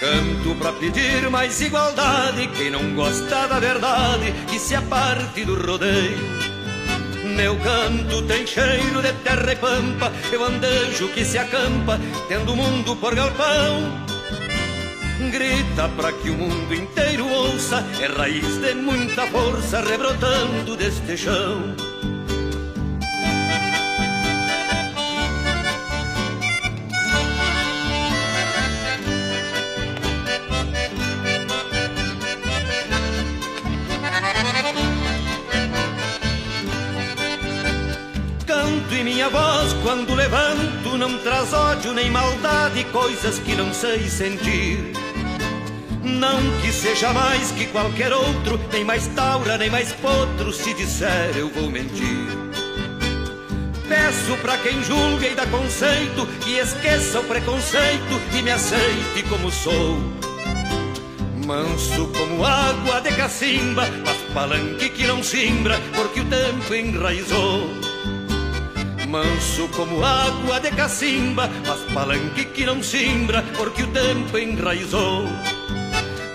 Canto 0.00 0.54
pra 0.54 0.72
pedir 0.72 1.28
mais 1.28 1.60
igualdade. 1.60 2.48
Quem 2.56 2.70
não 2.70 2.94
gosta 2.94 3.48
da 3.48 3.58
verdade, 3.58 4.32
que 4.46 4.58
se 4.58 4.74
aparte 4.74 5.44
do 5.44 5.54
rodeio. 5.54 6.58
Meu 7.36 7.56
canto 7.56 8.22
tem 8.22 8.46
cheiro 8.46 9.02
de 9.02 9.12
terra 9.24 9.52
e 9.52 9.56
pampa, 9.56 10.12
eu 10.32 10.44
andejo 10.44 11.08
que 11.08 11.24
se 11.24 11.38
acampa, 11.38 12.00
tendo 12.28 12.52
o 12.52 12.56
mundo 12.56 12.96
por 12.96 13.14
galpão. 13.14 14.08
Grita 15.30 15.88
pra 15.96 16.12
que 16.12 16.30
o 16.30 16.34
mundo 16.34 16.74
inteiro 16.74 17.28
ouça, 17.28 17.84
é 18.00 18.06
raiz 18.06 18.58
de 18.58 18.74
muita 18.74 19.26
força 19.26 19.80
rebrotando 19.80 20.76
deste 20.76 21.16
chão. 21.16 21.76
E 38.98 39.04
minha 39.04 39.28
voz 39.28 39.72
quando 39.84 40.12
levanto 40.14 40.98
não 40.98 41.18
traz 41.18 41.52
ódio 41.52 41.92
nem 41.92 42.10
maldade, 42.10 42.82
coisas 42.86 43.38
que 43.38 43.54
não 43.54 43.72
sei 43.72 44.08
sentir. 44.08 44.92
Não 46.02 46.40
que 46.60 46.72
seja 46.72 47.12
mais 47.12 47.52
que 47.52 47.66
qualquer 47.66 48.12
outro, 48.12 48.60
nem 48.72 48.84
mais 48.84 49.06
taura, 49.08 49.56
nem 49.56 49.70
mais 49.70 49.92
potro, 49.92 50.52
se 50.52 50.74
disser 50.74 51.36
eu 51.36 51.48
vou 51.48 51.70
mentir. 51.70 52.26
Peço 53.88 54.36
pra 54.42 54.58
quem 54.58 54.82
julga 54.82 55.28
e 55.28 55.34
dá 55.34 55.46
conceito, 55.46 56.26
que 56.42 56.58
esqueça 56.58 57.20
o 57.20 57.24
preconceito 57.24 58.20
e 58.36 58.42
me 58.42 58.50
aceite 58.50 59.22
como 59.28 59.50
sou. 59.50 59.98
Manso 61.46 62.08
como 62.08 62.44
água 62.44 63.00
de 63.00 63.12
cacimba, 63.12 63.88
mas 64.04 64.16
palanque 64.34 64.90
que 64.90 65.06
não 65.06 65.22
simbra, 65.22 65.80
porque 65.94 66.20
o 66.20 66.24
tempo 66.24 66.74
enraizou. 66.74 67.87
Manso 69.08 69.68
como 69.68 70.04
água 70.04 70.60
de 70.60 70.70
cacimba, 70.70 71.48
mas 71.66 71.80
palanque 71.94 72.44
que 72.44 72.66
não 72.66 72.82
simbra, 72.82 73.42
porque 73.56 73.82
o 73.82 73.86
tempo 73.86 74.36
enraizou. 74.36 75.24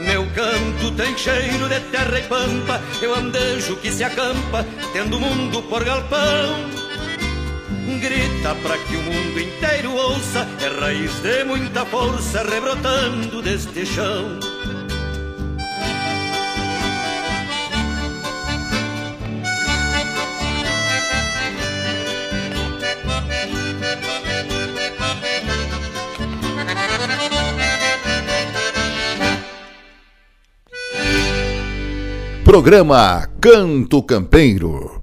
Meu 0.02 0.26
canto 0.32 0.92
tem 0.98 1.16
cheiro 1.16 1.70
de 1.70 1.80
terra 1.92 2.20
e 2.20 2.24
pampa, 2.24 2.82
eu 3.00 3.14
andejo 3.14 3.76
que 3.76 3.92
se 3.92 4.04
acampa, 4.04 4.66
tendo 4.92 5.18
o 5.18 5.20
mundo 5.20 5.62
por 5.64 5.84
galpão. 5.84 6.72
Grita 8.02 8.56
para 8.64 8.78
que 8.80 8.96
o 8.96 9.04
mundo 9.04 9.40
inteiro 9.40 9.94
ouça, 9.94 10.48
é 10.60 10.80
raiz 10.80 11.12
de 11.22 11.44
muita 11.44 11.86
força 11.86 12.42
rebrotando 12.42 13.42
deste 13.44 13.86
chão. 13.86 14.40
Programa 32.54 33.28
Canto 33.42 34.04
Campeiro. 34.04 35.02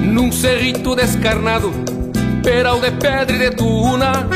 Num 0.00 0.32
cerrito 0.32 0.96
descarnado, 0.96 1.70
peral 2.42 2.80
de 2.80 2.90
pedra 2.92 3.36
e 3.36 3.38
de 3.38 3.50
tuna, 3.50 4.26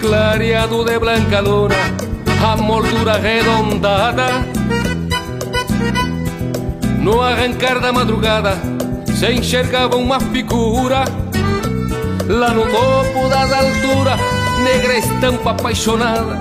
clareado 0.00 0.86
de 0.86 0.98
blanca 0.98 1.40
luna 1.40 2.07
a 2.44 2.56
moldura 2.56 3.12
arredondada. 3.14 4.26
No 6.98 7.22
arrancar 7.22 7.80
da 7.80 7.92
madrugada 7.92 8.58
se 9.14 9.32
enxergava 9.32 9.96
uma 9.96 10.20
figura 10.20 11.04
lá 12.28 12.50
no 12.50 12.62
topo 12.62 13.28
das 13.28 13.52
alturas, 13.52 14.20
negra 14.62 14.98
estampa 14.98 15.50
apaixonada. 15.50 16.38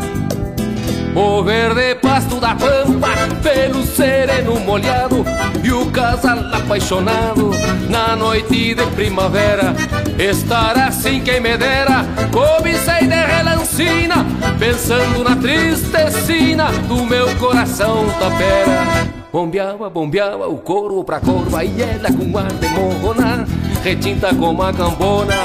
O 1.16 1.42
verde 1.42 1.96
pasto 1.96 2.40
da 2.40 2.54
pampa, 2.54 3.10
pelo 3.42 3.84
sereno 3.84 4.60
molhado 4.60 5.26
E 5.64 5.72
o 5.72 5.88
casal 5.88 6.38
apaixonado 6.54 7.50
na 7.90 8.16
noite 8.16 8.76
de 8.76 8.86
primavera 8.96 9.74
Estar 10.18 10.76
assim 10.78 11.22
quem 11.22 11.40
me 11.40 11.56
dera, 11.58 12.04
cobicei 12.32 13.08
de 13.08 13.16
relancina 13.16 14.26
Pensando 14.58 15.24
na 15.24 15.36
tristecina 15.36 16.72
do 16.88 17.06
meu 17.06 17.36
coração 17.36 18.06
tapera 18.20 19.08
Bombeava, 19.32 19.90
bombeava 19.90 20.48
o 20.48 20.58
couro 20.58 21.04
pra 21.04 21.20
corva 21.20 21.64
e 21.64 21.82
ela 21.82 22.12
com 22.12 22.38
ar 22.38 22.52
de 22.52 22.68
morrona 22.70 23.46
Retinta 23.84 24.34
como 24.34 24.64
a 24.64 24.74
cambona, 24.74 25.36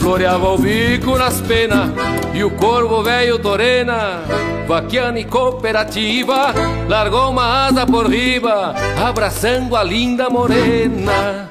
floreava 0.00 0.54
o 0.54 0.58
bico 0.58 1.16
nas 1.16 1.40
penas 1.42 1.90
E 2.34 2.42
o 2.42 2.50
corvo 2.50 3.02
velho 3.04 3.38
torena 3.38 4.22
vaquiana 4.68 5.18
e 5.18 5.24
cooperativa, 5.24 6.52
largou 6.86 7.30
uma 7.30 7.66
asa 7.66 7.86
por 7.86 8.06
riba, 8.06 8.74
abraçando 9.02 9.74
a 9.74 9.82
linda 9.82 10.28
morena. 10.28 11.50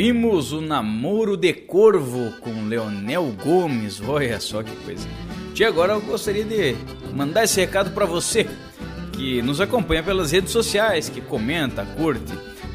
Ouvimos 0.00 0.50
o 0.50 0.62
Namoro 0.62 1.36
de 1.36 1.52
Corvo 1.52 2.32
com 2.40 2.66
Leonel 2.66 3.36
Gomes. 3.44 4.00
Olha 4.00 4.40
só 4.40 4.62
que 4.62 4.74
coisa. 4.76 5.06
E 5.54 5.62
agora 5.62 5.92
eu 5.92 6.00
gostaria 6.00 6.42
de 6.42 6.74
mandar 7.12 7.44
esse 7.44 7.60
recado 7.60 7.90
para 7.90 8.06
você 8.06 8.48
que 9.12 9.42
nos 9.42 9.60
acompanha 9.60 10.02
pelas 10.02 10.32
redes 10.32 10.52
sociais, 10.52 11.10
que 11.10 11.20
comenta, 11.20 11.84
curte 11.84 12.32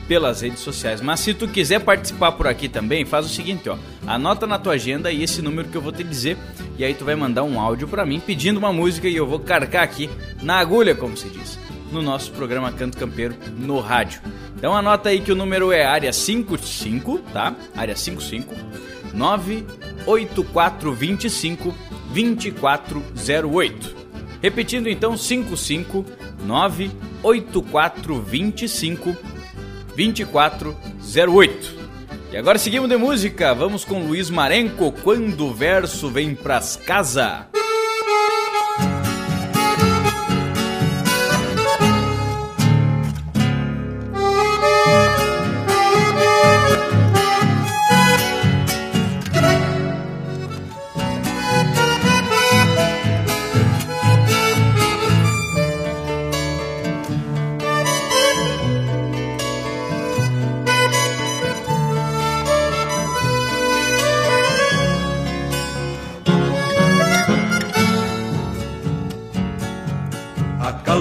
pelas 0.07 0.41
redes 0.41 0.59
sociais. 0.59 1.01
Mas 1.01 1.19
se 1.19 1.33
tu 1.33 1.47
quiser 1.47 1.79
participar 1.79 2.33
por 2.33 2.45
aqui 2.45 2.69
também, 2.69 3.05
faz 3.05 3.25
o 3.25 3.29
seguinte, 3.29 3.67
ó, 3.69 3.77
anota 4.05 4.45
na 4.45 4.59
tua 4.59 4.73
agenda 4.73 5.09
aí 5.09 5.23
esse 5.23 5.41
número 5.41 5.67
que 5.67 5.75
eu 5.75 5.81
vou 5.81 5.91
te 5.91 6.03
dizer 6.03 6.37
e 6.77 6.85
aí 6.85 6.93
tu 6.93 7.03
vai 7.03 7.15
mandar 7.15 7.41
um 7.41 7.59
áudio 7.59 7.87
para 7.87 8.05
mim 8.05 8.19
pedindo 8.19 8.57
uma 8.57 8.71
música 8.71 9.07
e 9.07 9.15
eu 9.15 9.25
vou 9.25 9.39
carcar 9.39 9.83
aqui 9.83 10.11
na 10.43 10.59
agulha, 10.59 10.93
como 10.93 11.17
se 11.17 11.27
diz, 11.29 11.57
no 11.95 12.01
nosso 12.01 12.31
programa 12.31 12.73
Canto 12.73 12.97
Campeiro 12.97 13.35
no 13.57 13.79
rádio. 13.79 14.19
Então 14.55 14.75
anota 14.75 15.07
aí 15.09 15.21
que 15.21 15.31
o 15.31 15.35
número 15.35 15.71
é 15.71 15.85
área 15.85 16.11
55, 16.11 17.19
tá? 17.31 17.55
Área 17.75 17.95
55 17.95 18.53
98425 19.13 21.73
2408. 22.13 23.95
Repetindo 24.41 24.89
então 24.89 25.15
55 25.17 26.03
98425 26.43 29.15
2408. 29.95 31.85
E 32.33 32.37
agora 32.37 32.57
seguimos 32.57 32.89
de 32.89 32.97
música, 32.97 33.53
vamos 33.53 33.85
com 33.85 34.05
Luiz 34.05 34.29
Marenco, 34.29 34.91
quando 34.91 35.45
o 35.45 35.53
verso 35.53 36.09
vem 36.09 36.35
pras 36.35 36.75
casa. 36.75 37.47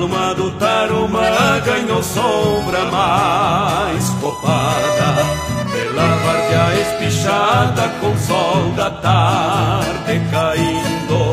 Acalmado 0.05 0.51
Tarumã 0.59 1.61
ganhou 1.65 2.03
sombra 2.03 2.85
mais 2.91 4.11
copada. 4.21 5.25
Pela 5.73 6.07
várzea 6.17 6.79
espichada 6.83 7.89
com 8.01 8.15
sol 8.19 8.73
da 8.77 8.91
tarde 8.91 10.21
caindo 10.31 11.33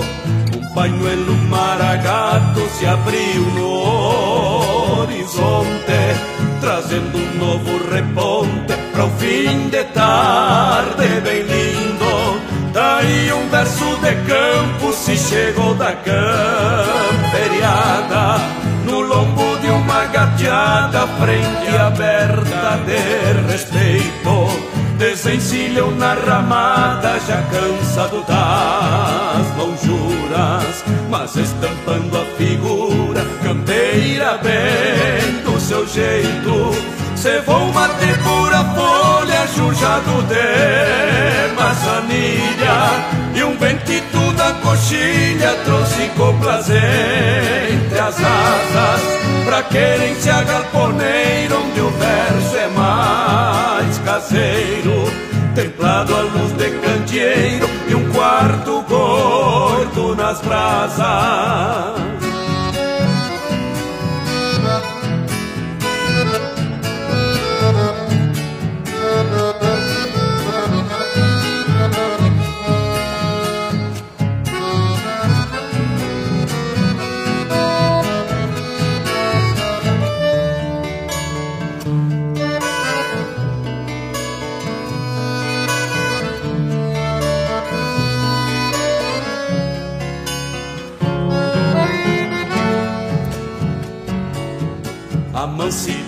Um 0.56 0.74
pañuelo 0.74 1.36
maragato 1.50 2.62
se 2.70 2.86
abriu 2.86 3.42
no 3.56 5.02
horizonte 5.02 6.16
Trazendo 6.62 7.18
um 7.18 7.38
novo 7.40 7.78
reponte 7.94 8.74
para 8.94 9.06
o 9.06 9.10
fim 9.18 9.68
de 9.70 9.84
tarde 9.84 11.20
bem 11.26 11.42
lindo. 11.42 12.40
Daí 12.72 13.34
um 13.34 13.50
verso 13.50 13.98
de 13.98 14.16
campo 14.26 14.94
se 14.94 15.18
chegou 15.18 15.76
da 15.76 15.92
camperiada 15.92 16.62
lombo 19.22 19.58
de 19.60 19.68
uma 19.68 20.06
gateada, 20.06 21.08
frente 21.20 21.78
aberta 21.78 22.80
de 22.86 23.52
respeito. 23.52 24.72
Desencilham 24.98 25.92
na 25.92 26.14
ramada, 26.14 27.20
já 27.28 27.42
cansado 27.50 28.24
das 28.28 29.58
lonjuras 29.58 30.84
Mas 31.10 31.36
estampando 31.36 32.20
a 32.20 32.26
figura, 32.38 33.26
campeira 33.44 34.38
bem 34.38 35.42
do 35.44 35.60
seu 35.60 35.88
jeito. 35.88 36.72
Cevou 37.16 37.74
mate 37.74 38.14
pura 38.24 38.64
folha, 38.76 39.48
jujado 39.56 40.24
de 40.24 41.56
maçanilha 41.60 43.34
E 43.36 43.44
um 43.44 43.58
ventito 43.58 44.01
da 44.42 44.54
coxilha 44.54 45.54
trouxe 45.66 46.10
coplas 46.18 46.68
entre 46.70 48.00
as 48.00 48.16
asas 48.18 49.22
Pra 49.46 49.64
querência 49.64 50.42
galponeira, 50.44 51.56
onde 51.58 51.82
o 51.82 51.90
verso 51.90 52.58
é 52.58 52.68
mais 52.68 53.98
caseiro. 54.00 55.12
Templado 55.54 56.16
à 56.16 56.22
luz 56.22 56.52
de 56.54 56.70
candeeiro 56.70 57.70
e 57.90 57.96
um 57.96 58.12
quarto 58.12 58.82
gordo 58.88 60.16
nas 60.16 60.40
brasas 60.42 62.11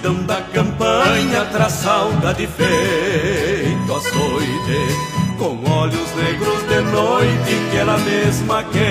mansidão 0.03 0.23
da 0.23 0.41
campanha 0.53 1.45
traz 1.51 1.71
saudade 1.73 2.47
feito 2.47 3.93
açoite 3.93 4.97
Com 5.37 5.57
olhos 5.69 6.13
negros 6.15 6.63
de 6.67 6.81
noite 6.91 7.55
que 7.71 7.77
ela 7.77 7.97
mesma 7.99 8.63
querenciou. 8.65 8.89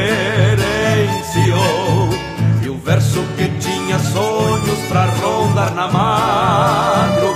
E 2.63 2.69
o 2.69 2.79
verso 2.79 3.23
que 3.37 3.49
tinha 3.61 3.99
sonhos 3.99 4.79
pra 4.89 5.05
rondar 5.07 5.75
na 5.75 5.89
madrugada 5.89 7.33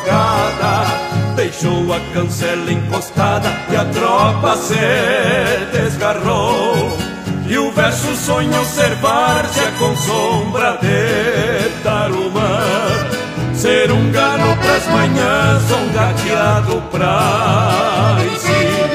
Deixou 1.37 1.93
a 1.93 2.01
cancela 2.15 2.73
encostada 2.73 3.53
e 3.71 3.77
a 3.77 3.85
tropa 3.85 4.57
se 4.57 4.75
desgarrou. 5.73 6.97
E 7.49 7.59
o 7.59 7.71
verso 7.73 8.17
sonhou 8.17 8.65
ser 8.65 8.95
várzea 8.97 9.71
com 9.79 9.95
sombra 9.97 10.79
de 10.83 11.69
tarumã 11.85 12.56
Ser 13.57 13.91
um 13.91 14.13
galo 14.13 14.57
pras 14.57 14.87
manhãs, 14.89 15.63
um 15.73 15.93
gateado 15.93 16.83
pra 16.91 18.19
encilha 18.33 18.87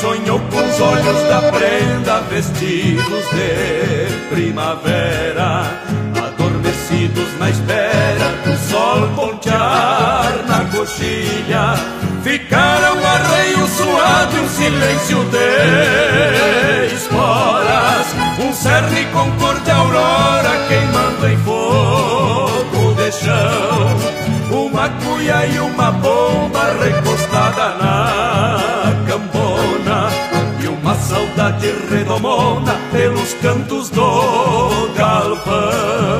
Sonhou 0.00 0.38
com 0.38 0.58
os 0.58 0.80
olhos 0.80 1.28
da 1.28 1.40
prenda 1.52 2.20
vestidos 2.28 3.24
de 3.30 4.34
primavera. 4.34 5.80
Adormecidos 6.26 7.38
na 7.38 7.50
espera 7.50 8.28
do 8.44 8.56
sol 8.68 9.08
pontear 9.14 10.44
na 10.46 10.64
coxilha. 10.66 11.74
Ficaram 12.22 12.98
arreio 13.02 13.66
suado 13.66 14.36
e 14.36 14.40
um 14.40 14.48
silêncio 14.48 15.24
de 15.30 16.94
esporas. 16.94 18.06
Um 18.38 18.52
cerne 18.52 19.04
com 19.06 19.30
cor 19.38 19.58
de 19.60 19.70
aurora 19.70 20.66
queimando 20.68 21.28
em 21.28 21.36
fogo 21.38 22.94
de 22.94 23.12
chão 23.12 23.73
Cuia 24.90 25.46
e 25.46 25.58
uma 25.60 25.90
bomba 25.90 26.72
recostada 26.82 27.74
na 27.76 28.92
cambona. 29.06 30.08
E 30.62 30.68
uma 30.68 30.94
saudade 30.94 31.72
redomona 31.90 32.74
pelos 32.92 33.34
cantos 33.34 33.90
do 33.90 34.88
galpão 34.96 36.13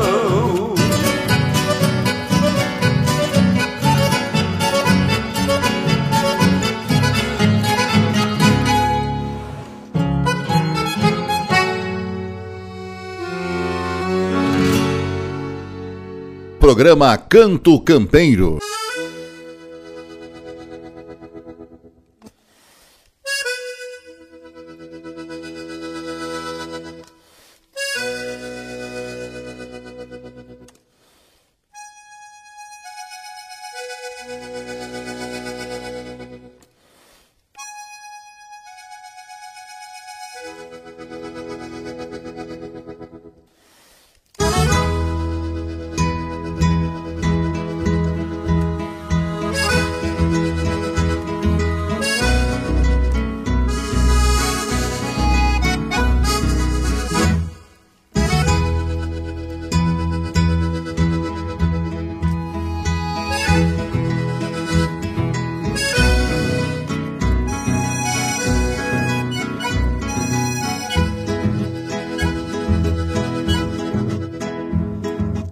Programa 16.74 17.16
Canto 17.16 17.80
Campeiro. 17.80 18.58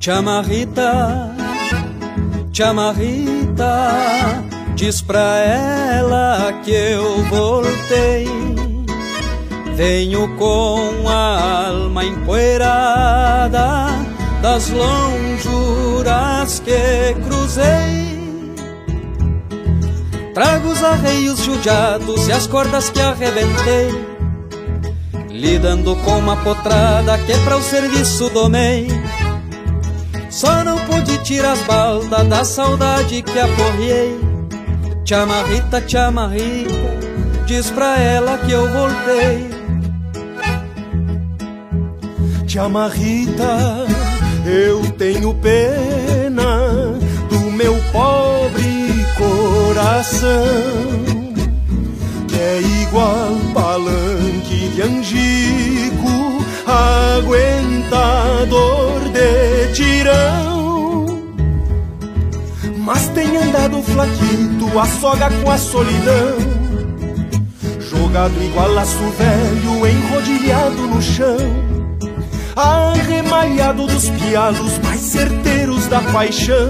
Chamarrita, 0.05 1.33
chamarrita, 2.53 4.43
diz 4.75 5.01
pra 5.01 5.39
ela 5.39 6.61
que 6.65 6.73
eu 6.73 7.23
voltei. 7.27 8.27
Venho 9.77 10.37
com 10.37 11.09
a 11.09 11.69
alma 11.69 12.05
empoeirada 12.05 13.91
das 14.43 14.71
lonjuras 14.71 16.59
que 16.59 17.15
cruzei. 17.25 18.43
Trago 20.35 20.69
os 20.69 20.83
arreios 20.83 21.45
judiados 21.45 22.27
e 22.27 22.33
as 22.33 22.49
cordas 22.49 22.91
que 22.91 23.01
arrebentei. 23.01 24.05
Lidando 25.31 25.95
com 25.95 26.19
uma 26.19 26.39
potrada 26.39 27.17
que 27.19 27.39
pra 27.45 27.57
o 27.57 27.63
serviço 27.63 28.29
domei. 28.31 28.89
Só 30.43 30.65
não 30.65 30.77
pude 30.87 31.19
tirar 31.19 31.53
as 31.53 31.63
baldas 31.63 32.27
da 32.27 32.45
saudade 32.45 33.23
que 33.23 33.39
aporriei. 33.39 34.19
Chamarrita, 35.05 35.89
chamarrita, 35.89 36.73
diz 37.47 37.71
pra 37.71 37.97
ela 37.97 38.37
que 38.39 38.51
eu 38.51 38.69
voltei. 38.73 39.49
Chamarrita, 42.49 43.87
eu 44.45 44.83
tenho 44.99 45.33
pena 45.35 46.93
do 47.31 47.39
meu 47.53 47.77
pobre 47.93 49.07
coração. 49.17 50.43
Que 52.27 52.41
é 52.41 52.61
igual 52.83 53.42
palanque 53.83 54.69
de 54.75 54.83
angico, 54.83 56.45
aguentador 57.19 57.91
de 59.11 59.73
tirão. 59.75 61.07
Mas 62.79 63.09
tem 63.09 63.37
andado 63.37 63.83
flaquito, 63.83 64.79
a 64.79 64.87
soga 64.87 65.29
com 65.31 65.51
a 65.51 65.59
solidão. 65.59 66.37
Jogado 67.81 68.41
igual 68.43 68.73
laço 68.73 68.99
velho, 69.19 69.87
enrodilhado 69.87 70.87
no 70.87 71.03
chão. 71.03 71.37
Arremalhado 72.55 73.87
dos 73.87 74.09
pialos 74.11 74.79
mais 74.79 75.01
certeiros 75.01 75.87
da 75.87 76.01
paixão. 76.01 76.69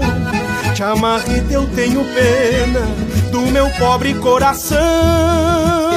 Chamarrita, 0.75 1.53
eu 1.53 1.67
tenho 1.75 2.03
pena 2.05 2.87
do 3.31 3.41
meu 3.51 3.69
pobre 3.71 4.13
coração. 4.15 5.92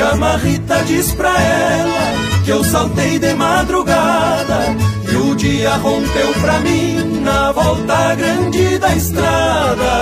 Chamarrita 0.00 0.82
diz 0.86 1.12
pra 1.12 1.28
ela 1.28 2.42
que 2.42 2.50
eu 2.50 2.64
saltei 2.64 3.18
de 3.18 3.34
madrugada 3.34 4.74
e 5.12 5.14
o 5.14 5.34
dia 5.34 5.76
rompeu 5.76 6.32
pra 6.40 6.58
mim 6.60 7.20
na 7.20 7.52
volta 7.52 8.14
grande 8.14 8.78
da 8.78 8.96
estrada. 8.96 9.92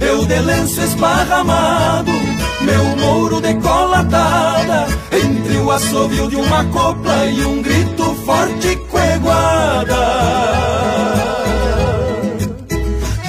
Eu 0.00 0.24
de 0.24 0.38
lenço 0.38 0.80
esparramado, 0.82 2.12
meu 2.60 2.96
mouro 2.96 3.40
decolatada, 3.40 4.86
entre 5.12 5.56
o 5.56 5.72
assovio 5.72 6.30
de 6.30 6.36
uma 6.36 6.64
copla 6.66 7.24
e 7.24 7.44
um 7.44 7.60
grito 7.60 8.04
forte 8.24 8.76
coeguada. 8.88 9.96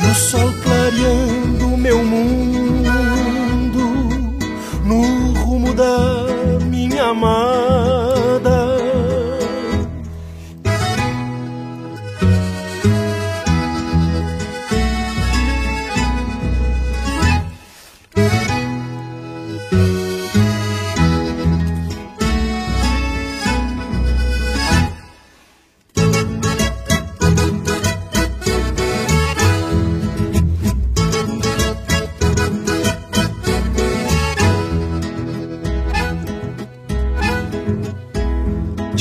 E 0.04 0.06
o 0.06 0.14
sol 0.14 0.54
clareando 0.64 1.29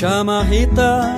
Chamarrita, 0.08 1.16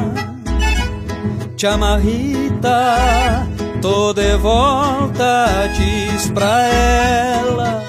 chamarrita, 1.56 3.46
tô 3.80 4.12
de 4.12 4.36
volta, 4.36 5.46
diz 5.76 6.28
pra 6.32 6.66
ela. 6.66 7.84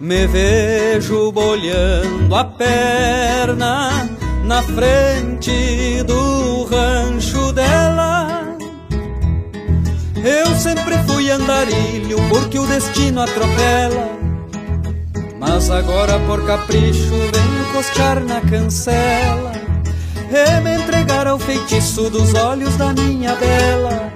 Me 0.00 0.26
vejo 0.26 1.30
bolhando 1.32 2.34
a 2.34 2.44
perna 2.44 4.08
na 4.46 4.62
frente 4.62 6.02
do 6.04 6.64
rancho 6.64 7.52
dela. 7.52 8.56
Eu 10.24 10.46
sempre 10.56 10.96
fui 11.06 11.30
andarilho 11.30 12.16
porque 12.30 12.58
o 12.58 12.66
destino 12.66 13.20
atropela. 13.20 14.08
Mas 15.38 15.70
agora 15.70 16.18
por 16.20 16.42
capricho 16.46 17.10
venho 17.10 17.72
costear 17.74 18.24
na 18.24 18.40
cancela 18.40 19.63
E 20.36 20.60
me 20.62 20.74
entregar 20.74 21.28
ao 21.28 21.38
feitiço 21.38 22.10
dos 22.10 22.34
olhos 22.34 22.76
da 22.76 22.92
minha 22.92 23.36
bela 23.36 24.12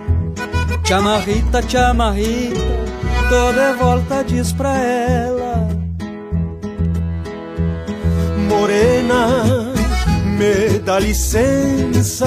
Te 0.82 0.92
amarrita, 0.92 1.62
te 1.62 1.76
amarrita, 1.76 2.58
toda 3.28 3.74
volta 3.74 4.24
diz 4.24 4.50
pra 4.50 4.76
ela. 4.76 5.68
Morena, 8.48 9.72
me 10.24 10.80
dá 10.80 10.98
licença 10.98 12.26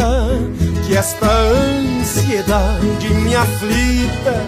Que 0.87 0.95
esta 0.95 1.29
ansiedade 1.29 3.09
me 3.09 3.35
aflita. 3.35 4.45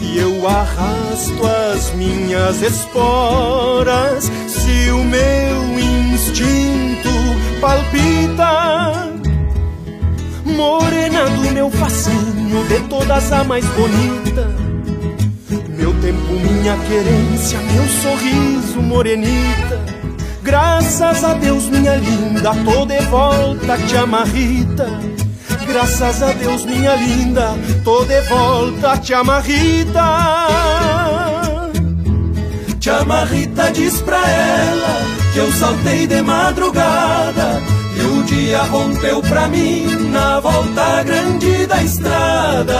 E 0.00 0.18
eu 0.18 0.48
arrasto 0.48 1.46
as 1.72 1.94
minhas 1.94 2.62
esporas 2.62 4.24
se 4.48 4.90
o 4.90 5.04
meu 5.04 5.78
instinto 5.78 7.37
palpita. 7.60 9.12
Morena 10.44 11.28
do 11.30 11.50
meu 11.52 11.70
facinho, 11.70 12.64
de 12.68 12.80
todas 12.88 13.32
a 13.32 13.44
mais 13.44 13.64
bonita. 13.66 14.48
Meu 15.68 15.92
tempo, 16.00 16.32
minha 16.32 16.76
querência, 16.88 17.58
meu 17.60 17.86
sorriso, 18.02 18.82
morenita. 18.82 19.80
Graças 20.42 21.22
a 21.24 21.34
Deus, 21.34 21.68
minha 21.68 21.96
linda, 21.96 22.52
tô 22.64 22.86
de 22.86 23.00
volta, 23.06 23.76
te 23.78 23.96
amarrita. 23.96 24.88
Graças 25.66 26.22
a 26.22 26.32
Deus, 26.32 26.64
minha 26.64 26.94
linda, 26.96 27.54
tô 27.84 28.04
de 28.04 28.20
volta, 28.22 28.96
te 28.96 29.12
amarrita. 29.12 30.48
Te 32.80 32.90
amarrita, 32.90 33.70
diz 33.70 34.00
pra 34.00 34.26
ela 34.26 35.17
que 35.32 35.38
eu 35.38 35.52
saltei 35.52 36.06
de 36.06 36.22
madrugada 36.22 37.62
e 37.96 38.00
o 38.00 38.22
dia 38.24 38.62
rompeu 38.62 39.20
pra 39.22 39.48
mim 39.48 39.86
na 40.10 40.40
volta 40.40 41.02
grande 41.02 41.66
da 41.66 41.82
estrada. 41.82 42.78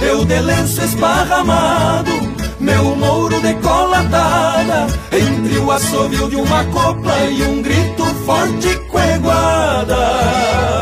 Eu 0.00 0.24
de 0.24 0.40
lenço 0.40 0.82
esparramado, 0.82 2.12
meu 2.60 2.96
mouro 2.96 3.40
decolatada, 3.40 4.86
entre 5.12 5.58
o 5.58 5.70
assovio 5.70 6.28
de 6.28 6.36
uma 6.36 6.64
copla 6.64 7.18
e 7.24 7.42
um 7.42 7.62
grito 7.62 8.04
forte 8.24 8.74
coeguada. 8.88 10.77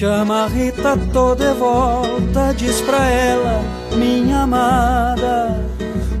Te 0.00 0.06
amarrita, 0.06 0.96
tô 1.12 1.34
de 1.34 1.52
volta, 1.52 2.54
diz 2.56 2.80
pra 2.80 3.04
ela, 3.04 3.60
minha 3.94 4.44
amada. 4.44 5.62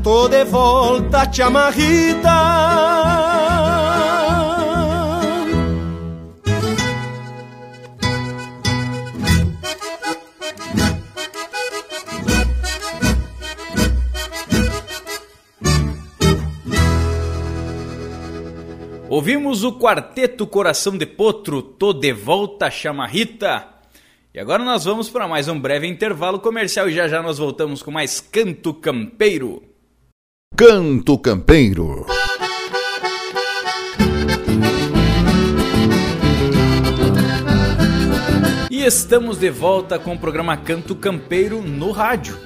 Tô 0.02 0.28
de 0.28 0.44
volta, 0.44 1.24
te 1.24 1.40
amarrita. 1.40 2.28
Ouvimos 19.10 19.64
o 19.64 19.72
quarteto 19.72 20.46
Coração 20.46 20.96
de 20.96 21.04
Potro, 21.04 21.60
Tô 21.60 21.92
de 21.92 22.12
Volta 22.12 22.70
Chamarrita. 22.70 23.66
E 24.32 24.38
agora 24.38 24.64
nós 24.64 24.84
vamos 24.84 25.10
para 25.10 25.26
mais 25.26 25.48
um 25.48 25.58
breve 25.58 25.88
intervalo 25.88 26.38
comercial 26.38 26.88
e 26.88 26.92
já 26.92 27.08
já 27.08 27.20
nós 27.20 27.36
voltamos 27.36 27.82
com 27.82 27.90
mais 27.90 28.20
Canto 28.20 28.72
Campeiro. 28.72 29.64
Canto 30.56 31.18
Campeiro. 31.18 32.06
E 38.70 38.84
estamos 38.84 39.38
de 39.38 39.50
volta 39.50 39.98
com 39.98 40.14
o 40.14 40.18
programa 40.20 40.56
Canto 40.56 40.94
Campeiro 40.94 41.60
no 41.60 41.90
rádio. 41.90 42.38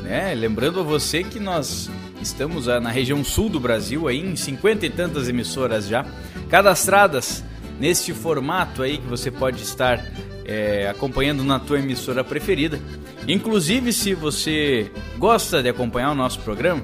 Né? 0.00 0.32
Lembrando 0.32 0.78
a 0.78 0.84
você 0.84 1.24
que 1.24 1.40
nós 1.40 1.90
Estamos 2.24 2.66
na 2.66 2.88
região 2.88 3.22
sul 3.22 3.50
do 3.50 3.60
Brasil, 3.60 4.08
aí, 4.08 4.18
em 4.18 4.34
cinquenta 4.34 4.86
e 4.86 4.90
tantas 4.90 5.28
emissoras 5.28 5.86
já, 5.86 6.06
cadastradas 6.48 7.44
neste 7.78 8.14
formato 8.14 8.82
aí 8.82 8.96
que 8.96 9.06
você 9.06 9.30
pode 9.30 9.62
estar 9.62 10.02
é, 10.46 10.88
acompanhando 10.88 11.44
na 11.44 11.58
tua 11.58 11.78
emissora 11.78 12.24
preferida. 12.24 12.80
Inclusive, 13.28 13.92
se 13.92 14.14
você 14.14 14.90
gosta 15.18 15.62
de 15.62 15.68
acompanhar 15.68 16.12
o 16.12 16.14
nosso 16.14 16.40
programa, 16.40 16.82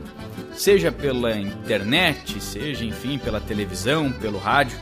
seja 0.53 0.93
pela 0.93 1.35
internet, 1.35 2.39
seja 2.39 2.85
enfim 2.85 3.17
pela 3.17 3.41
televisão, 3.41 4.13
pelo 4.13 4.37
rádio, 4.37 4.79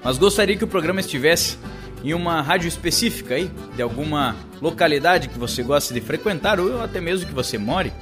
mas 0.00 0.16
gostaria 0.16 0.56
que 0.56 0.64
o 0.64 0.68
programa 0.68 1.00
estivesse 1.00 1.58
em 2.04 2.14
uma 2.14 2.40
rádio 2.40 2.68
específica 2.68 3.34
aí, 3.34 3.50
de 3.74 3.82
alguma 3.82 4.36
localidade 4.62 5.28
que 5.28 5.36
você 5.36 5.64
gosta 5.64 5.92
de 5.92 6.00
frequentar 6.00 6.60
ou 6.60 6.80
até 6.80 7.00
mesmo 7.00 7.26
que 7.26 7.34
você 7.34 7.58
more, 7.58 7.92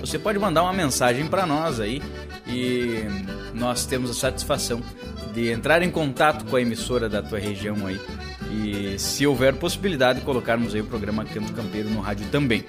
você 0.00 0.18
pode 0.18 0.38
mandar 0.38 0.62
uma 0.62 0.72
mensagem 0.72 1.26
para 1.26 1.46
nós 1.46 1.78
aí 1.78 2.02
e 2.46 3.04
nós 3.54 3.84
temos 3.86 4.10
a 4.10 4.14
satisfação 4.14 4.80
de 5.32 5.50
entrar 5.50 5.82
em 5.82 5.90
contato 5.90 6.44
com 6.46 6.56
a 6.56 6.60
emissora 6.60 7.08
da 7.08 7.22
tua 7.22 7.38
região 7.38 7.86
aí 7.86 8.00
e 8.50 8.98
se 8.98 9.26
houver 9.26 9.54
possibilidade 9.54 10.20
colocarmos 10.22 10.74
aí 10.74 10.80
o 10.80 10.84
programa 10.84 11.24
Canto 11.24 11.52
Campeiro 11.52 11.88
no 11.88 12.00
rádio 12.00 12.26
também. 12.30 12.64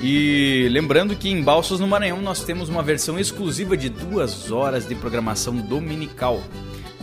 E 0.00 0.68
lembrando 0.70 1.14
que 1.14 1.28
em 1.28 1.42
Balsas 1.42 1.80
no 1.80 1.86
Maranhão 1.86 2.20
nós 2.20 2.42
temos 2.42 2.68
uma 2.68 2.82
versão 2.82 3.18
exclusiva 3.18 3.76
de 3.76 3.88
duas 3.88 4.50
horas 4.50 4.86
de 4.86 4.94
programação 4.94 5.56
dominical. 5.56 6.42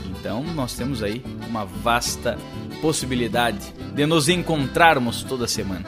Então 0.05 0.43
nós 0.43 0.74
temos 0.74 1.01
aí 1.01 1.24
uma 1.47 1.66
vasta 1.66 2.38
possibilidade 2.82 3.74
de 3.95 4.05
nos 4.05 4.28
encontrarmos 4.28 5.24
toda 5.24 5.47
semana. 5.47 5.86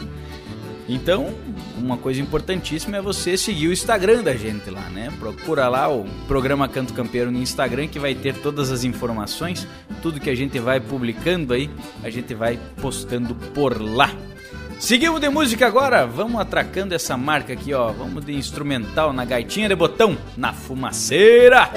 Então, 0.88 1.34
uma 1.77 1.97
coisa 1.97 2.21
importantíssima 2.21 2.97
é 2.97 3.01
você 3.01 3.38
seguir 3.38 3.67
o 3.67 3.73
Instagram 3.73 4.21
da 4.21 4.36
gente 4.36 4.69
lá, 4.69 4.89
né? 4.89 5.11
Procura 5.17 5.69
lá 5.69 5.89
o 5.89 6.05
programa 6.27 6.67
Canto 6.67 6.93
Campeiro 6.93 7.31
no 7.31 7.39
Instagram 7.39 7.88
que 7.88 7.99
vai 7.99 8.13
ter 8.13 8.36
todas 8.36 8.71
as 8.71 8.84
informações, 8.84 9.67
tudo 10.01 10.19
que 10.19 10.29
a 10.29 10.36
gente 10.36 10.59
vai 10.59 10.79
publicando 10.79 11.53
aí, 11.53 11.69
a 12.03 12.09
gente 12.09 12.34
vai 12.34 12.59
postando 12.81 13.34
por 13.34 13.81
lá. 13.81 14.11
Seguimos 14.77 15.21
de 15.21 15.29
música 15.29 15.65
agora, 15.65 16.05
vamos 16.05 16.41
atracando 16.41 16.93
essa 16.93 17.15
marca 17.15 17.53
aqui, 17.53 17.73
ó. 17.73 17.91
Vamos 17.91 18.25
de 18.25 18.34
instrumental 18.34 19.13
na 19.13 19.23
gaitinha 19.23 19.69
de 19.69 19.75
botão, 19.75 20.17
na 20.36 20.51
fumaceira. 20.51 21.69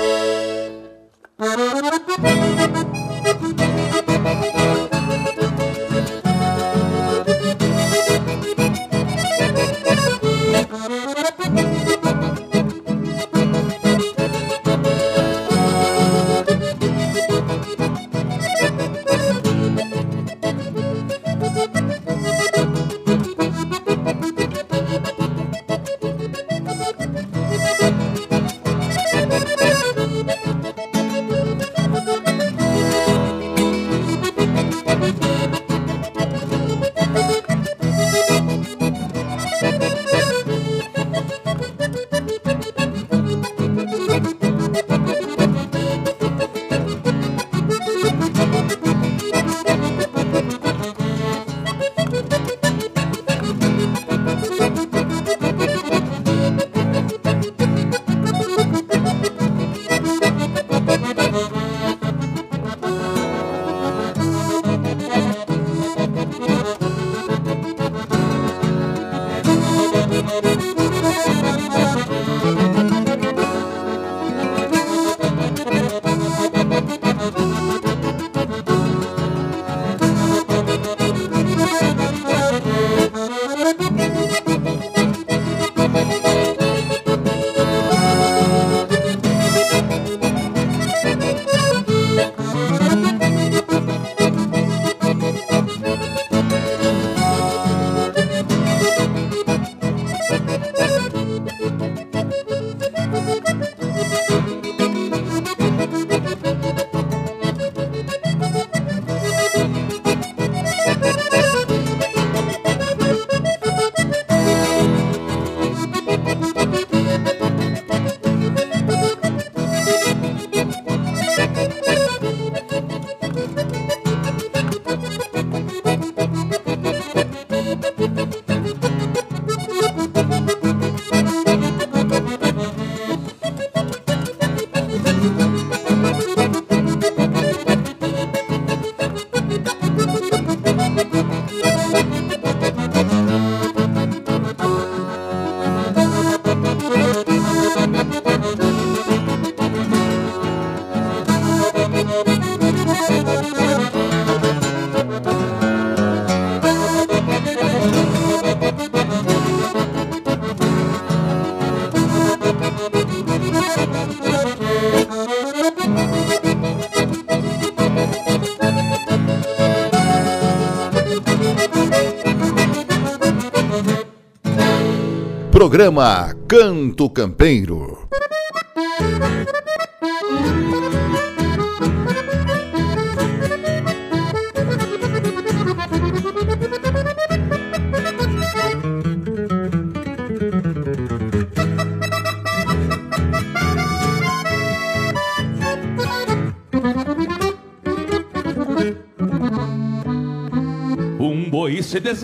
Programa 175.77 176.35
Canto 176.49 177.11
Campeiro. 177.11 177.96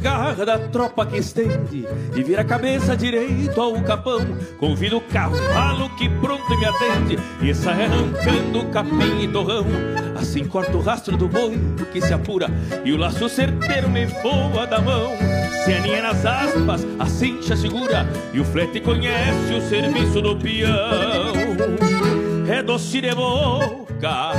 Desgarra 0.03 0.45
da 0.45 0.59
tropa 0.59 1.07
que 1.07 1.17
estende 1.17 1.87
e 2.17 2.23
vira 2.25 2.43
a 2.43 2.45
cabeça 2.45 2.97
direito 2.97 3.61
ao 3.61 3.81
capão. 3.83 4.19
Convido 4.59 4.97
o 4.97 5.01
cavalo 5.01 5.89
que 5.91 6.09
pronto 6.09 6.59
me 6.59 6.65
atende 6.65 7.19
e 7.41 7.55
sai 7.55 7.85
arrancando 7.85 8.67
capim 8.73 9.23
e 9.23 9.29
torrão. 9.29 9.65
Assim 10.21 10.45
corta 10.45 10.77
o 10.77 10.83
rastro 10.83 11.17
do 11.17 11.29
boi 11.29 11.57
que 11.93 12.01
se 12.01 12.13
apura 12.13 12.51
e 12.85 12.93
o 12.93 12.97
laço 12.97 13.29
certeiro 13.29 13.89
me 13.89 14.07
voa 14.07 14.67
da 14.67 14.81
mão. 14.81 15.13
Se 15.65 15.73
aninha 15.73 16.03
nas 16.03 16.27
aspas, 16.27 16.85
a 16.99 17.07
cincha 17.07 17.57
segura 17.57 18.05
e 18.35 18.41
o 18.41 18.45
flete 18.45 18.81
conhece 18.81 19.55
o 19.55 19.61
serviço 19.69 20.21
do 20.21 20.37
peão. 20.37 21.33
É 22.49 22.61
doce 22.61 23.01
de 23.01 23.15
boca, 23.15 24.33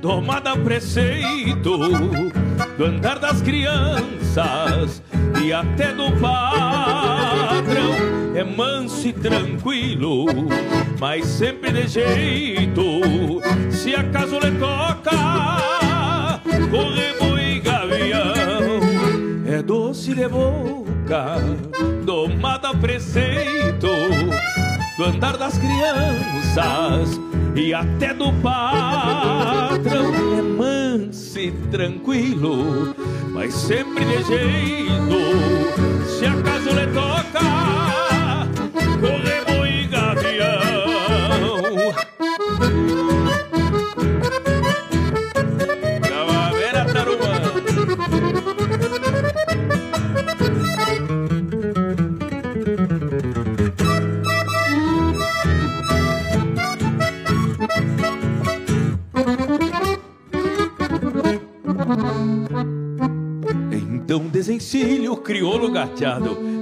domada 0.00 0.52
a 0.52 0.56
preceito 0.56 1.76
do 2.78 2.84
andar 2.84 3.18
das 3.18 3.42
crianças 3.42 4.15
e 5.42 5.52
até 5.52 5.92
do 5.92 6.10
patrão. 6.20 7.94
É 8.34 8.44
manso 8.44 9.08
e 9.08 9.12
tranquilo, 9.12 10.26
mas 11.00 11.24
sempre 11.24 11.72
de 11.72 11.88
jeito. 11.88 12.82
Se 13.70 13.94
acaso 13.94 14.38
lhe 14.38 14.50
toca, 14.58 16.42
correbo 16.70 17.38
e 17.38 17.60
gavião. 17.60 18.80
É 19.46 19.62
doce 19.62 20.14
de 20.14 20.28
boca, 20.28 21.36
domada 22.04 22.70
a 22.70 22.74
preceito 22.74 23.88
do 24.98 25.04
andar 25.04 25.36
das 25.36 25.58
crianças 25.58 27.20
e 27.54 27.72
até 27.72 28.12
do 28.12 28.32
patrão. 28.42 30.12
É 30.38 30.42
manso 30.42 31.38
e 31.38 31.52
tranquilo, 31.70 32.94
mas 33.36 33.52
sempre 33.52 34.02
de 34.02 34.22
jeito. 34.24 35.18
Se 36.06 36.24
acaso 36.24 36.70
lhe 36.70 36.86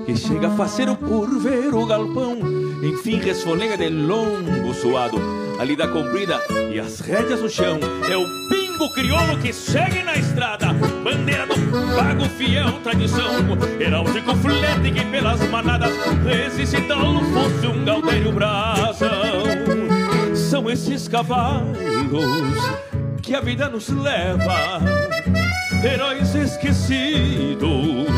Que 0.06 0.16
chega 0.16 0.48
faceiro 0.50 0.94
por 0.94 1.28
ver 1.40 1.74
o 1.74 1.84
galpão 1.86 2.38
Enfim 2.80 3.16
resfolega 3.16 3.76
de 3.76 3.88
longo 3.88 4.72
suado 4.72 5.20
A 5.58 5.64
lida 5.64 5.88
comprida 5.88 6.40
e 6.72 6.78
as 6.78 7.00
rédeas 7.00 7.40
no 7.40 7.50
chão. 7.50 7.80
É 8.08 8.16
o 8.16 8.24
pingo 8.48 8.88
crioulo 8.94 9.36
que 9.38 9.52
segue 9.52 10.04
na 10.04 10.14
estrada 10.14 10.72
Bandeira 11.02 11.48
do 11.48 11.54
pago 11.96 12.28
fiel 12.36 12.80
tradição. 12.84 13.58
Heráldico 13.80 14.36
flete 14.36 14.92
que 14.92 15.04
pelas 15.06 15.40
manadas 15.48 15.92
Resiste 16.24 16.80
tal 16.82 17.20
fosse 17.32 17.66
um 17.66 17.84
gaudério 17.84 18.30
brasão. 18.30 19.10
São 20.32 20.70
esses 20.70 21.08
cavalos 21.08 22.56
que 23.20 23.34
a 23.34 23.40
vida 23.40 23.68
nos 23.68 23.88
leva 23.88 24.78
heróis 25.84 26.34
esquecidos 26.34 28.08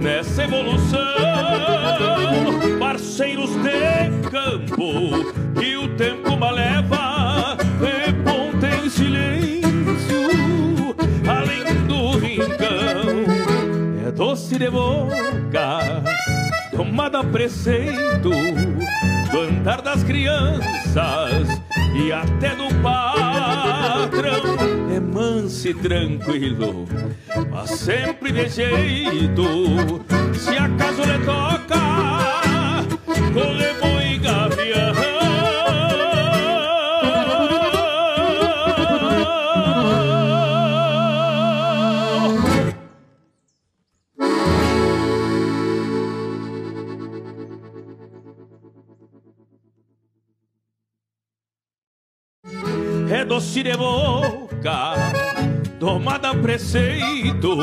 nessa 0.00 0.44
evolução, 0.44 0.98
parceiros 2.78 3.50
de 3.50 4.28
campo 4.28 5.32
que 5.58 5.76
o 5.76 5.88
tempo 5.96 6.36
maleva, 6.36 7.56
reponta 7.80 8.68
em 8.68 8.90
silêncio, 8.90 9.64
além 11.26 11.86
do 11.86 12.18
rincão, 12.18 13.24
é 14.06 14.10
doce 14.10 14.58
de 14.58 14.68
boca, 14.68 16.02
tomada 16.76 17.20
a 17.20 17.24
preceito 17.24 18.30
do 19.30 19.40
andar 19.40 19.80
das 19.80 20.02
crianças 20.02 21.48
e 21.94 22.12
até 22.12 22.54
do 22.54 22.68
patrão 22.82 24.57
é 24.98 25.00
manso 25.00 25.68
e 25.68 25.74
tranquilo, 25.74 26.86
mas 27.50 27.70
sempre 27.70 28.32
de 28.32 28.48
jeito. 28.48 30.04
Se 30.34 30.56
acaso 30.56 31.02
lhe 31.02 31.18
toca, 31.24 32.84
correbo 33.32 34.00
e 34.02 34.18
gavião. 34.18 35.18
é 53.10 53.24
doce 53.24 53.62
de 53.62 53.74
boca, 53.76 54.87
preceito 56.48 57.56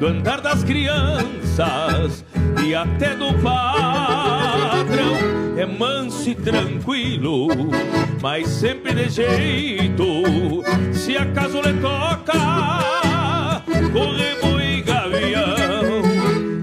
do 0.00 0.06
andar 0.06 0.40
das 0.40 0.64
crianças 0.64 2.24
e 2.64 2.74
até 2.74 3.14
do 3.14 3.34
patrão. 3.34 5.12
É 5.58 5.66
manso 5.66 6.30
e 6.30 6.34
tranquilo, 6.34 7.48
mas 8.22 8.48
sempre 8.48 8.94
de 8.94 9.10
jeito. 9.10 10.04
Se 10.90 11.18
acaso 11.18 11.60
lhe 11.60 11.74
toca, 11.82 13.62
correbo 13.92 14.58
e 14.58 14.80
gavião. 14.80 16.02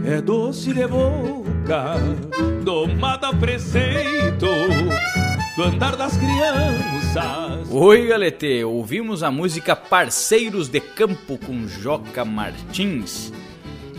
É 0.07 0.19
doce 0.21 0.73
de 0.73 0.87
boca, 0.87 1.93
domada 2.63 3.31
preceito 3.35 4.47
do 5.59 5.63
andar 5.63 5.97
das 5.97 6.15
crianças. 6.15 7.67
Oi, 7.69 8.07
galete! 8.07 8.63
Ouvimos 8.63 9.23
a 9.23 9.29
música 9.29 9.75
Parceiros 9.75 10.69
de 10.69 10.79
Campo 10.79 11.37
com 11.37 11.67
Joca 11.67 12.23
Martins 12.23 13.33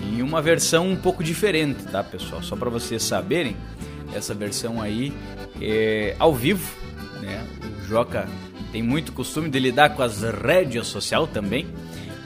em 0.02 0.22
uma 0.22 0.40
versão 0.40 0.88
um 0.88 0.96
pouco 0.96 1.22
diferente, 1.22 1.84
tá, 1.84 2.02
pessoal? 2.02 2.42
Só 2.42 2.56
para 2.56 2.70
vocês 2.70 3.02
saberem, 3.02 3.58
essa 4.14 4.32
versão 4.32 4.80
aí 4.80 5.12
é 5.60 6.16
ao 6.18 6.34
vivo, 6.34 6.66
né? 7.20 7.46
O 7.78 7.84
Joca 7.84 8.26
tem 8.72 8.82
muito 8.82 9.12
costume 9.12 9.50
de 9.50 9.58
lidar 9.58 9.90
com 9.90 10.02
as 10.02 10.22
rédeas 10.22 10.86
social 10.86 11.26
também 11.26 11.66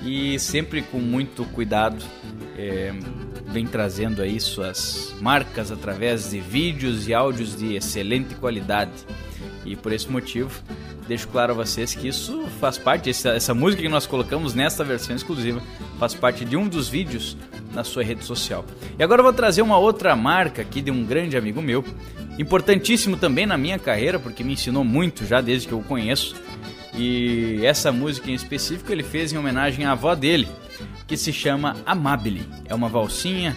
e 0.04 0.38
sempre 0.38 0.80
com 0.80 0.98
muito 0.98 1.44
cuidado 1.46 2.04
é, 2.56 2.94
vem 3.46 3.66
trazendo 3.66 4.22
aí 4.22 4.40
suas 4.40 5.14
marcas 5.20 5.70
através 5.70 6.30
de 6.30 6.40
vídeos 6.40 7.06
e 7.08 7.14
áudios 7.14 7.56
de 7.56 7.76
excelente 7.76 8.34
qualidade. 8.34 8.92
E 9.64 9.76
por 9.76 9.92
esse 9.92 10.10
motivo, 10.10 10.50
deixo 11.06 11.28
claro 11.28 11.52
a 11.52 11.54
vocês 11.54 11.94
que 11.94 12.08
isso 12.08 12.46
faz 12.60 12.76
parte, 12.76 13.10
essa, 13.10 13.30
essa 13.30 13.54
música 13.54 13.82
que 13.82 13.88
nós 13.88 14.06
colocamos 14.06 14.54
nesta 14.54 14.84
versão 14.84 15.14
exclusiva, 15.14 15.62
faz 15.98 16.14
parte 16.14 16.44
de 16.44 16.56
um 16.56 16.68
dos 16.68 16.88
vídeos 16.88 17.36
na 17.72 17.84
sua 17.84 18.02
rede 18.02 18.24
social. 18.24 18.64
E 18.98 19.02
agora 19.02 19.20
eu 19.20 19.24
vou 19.24 19.32
trazer 19.32 19.62
uma 19.62 19.78
outra 19.78 20.14
marca 20.14 20.62
aqui 20.62 20.80
de 20.80 20.90
um 20.90 21.04
grande 21.04 21.36
amigo 21.36 21.62
meu, 21.62 21.84
importantíssimo 22.38 23.16
também 23.16 23.46
na 23.46 23.56
minha 23.56 23.78
carreira, 23.78 24.18
porque 24.18 24.44
me 24.44 24.52
ensinou 24.52 24.84
muito 24.84 25.26
já 25.26 25.40
desde 25.40 25.68
que 25.68 25.74
eu 25.74 25.78
o 25.78 25.84
conheço. 25.84 26.36
E 26.96 27.60
essa 27.64 27.90
música 27.90 28.30
em 28.30 28.34
específico 28.34 28.92
ele 28.92 29.02
fez 29.02 29.32
em 29.32 29.36
homenagem 29.36 29.84
à 29.84 29.92
avó 29.92 30.14
dele, 30.14 30.48
que 31.06 31.16
se 31.16 31.32
chama 31.32 31.76
Amabile. 31.84 32.48
É 32.66 32.74
uma 32.74 32.88
valsinha 32.88 33.56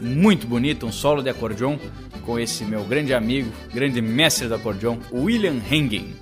muito 0.00 0.46
bonita, 0.46 0.86
um 0.86 0.92
solo 0.92 1.22
de 1.22 1.30
acordeon 1.30 1.78
com 2.22 2.38
esse 2.38 2.64
meu 2.64 2.84
grande 2.84 3.14
amigo, 3.14 3.50
grande 3.72 4.00
mestre 4.00 4.48
do 4.48 4.54
acordeon, 4.54 4.98
William 5.12 5.60
Hengen. 5.70 6.14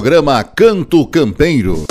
Programa 0.00 0.42
Canto 0.42 1.06
Campeiro. 1.08 1.84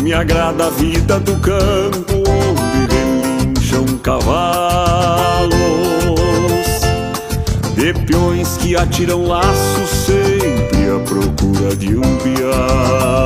Me 0.00 0.14
agrada 0.14 0.68
a 0.68 0.70
vida 0.70 1.20
do 1.20 1.38
campo 1.40 2.14
onde 2.26 2.94
relincham 2.94 3.84
cavalos 3.98 5.50
De 7.74 7.92
peões 8.06 8.56
que 8.56 8.74
atiram 8.74 9.26
laços 9.26 9.90
sempre 9.90 10.88
à 10.88 10.98
procura 11.00 11.76
de 11.76 11.98
um 11.98 12.16
pialo 12.16 12.46
A 12.46 13.25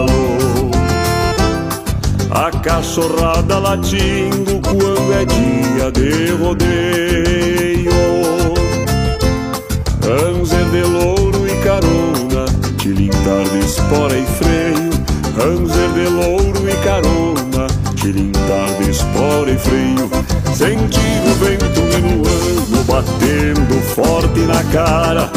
cachorrada 2.63 3.59
latindo 3.59 4.61
quando 4.61 5.13
é 5.15 5.25
dia 5.25 5.91
de 5.93 6.33
rodeio. 6.33 7.91
Anzer 10.05 10.65
de 10.67 10.83
louro 10.83 11.47
e 11.47 11.57
carona, 11.63 12.45
tilintar 12.77 13.45
de 13.51 13.59
espora 13.61 14.17
e 14.17 14.27
freio. 14.27 14.91
Anzer 15.43 15.91
de 15.93 16.09
louro 16.11 16.69
e 16.69 16.77
carona, 16.85 17.67
tilintar 17.95 18.69
de 18.79 18.91
espora 18.91 19.51
e 19.51 19.59
freio. 19.59 20.11
Sentir 20.55 21.23
o 21.27 21.35
vento 21.45 21.81
minuano 21.81 22.85
batendo 22.87 23.81
forte 23.95 24.41
na 24.41 24.63
cara. 24.65 25.31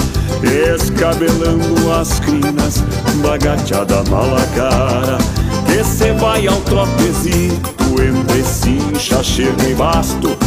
Escabelando 0.44 1.90
as 1.94 2.20
crinas, 2.20 2.84
bagateada 3.22 4.04
malacara 4.10 5.18
Cê 5.82 6.12
vai 6.14 6.46
ao 6.46 6.60
trotezito 6.62 7.74
entre 8.02 8.44
cincha, 8.44 9.24
chega 9.24 9.64
e 9.64 9.74
basto 9.74 10.38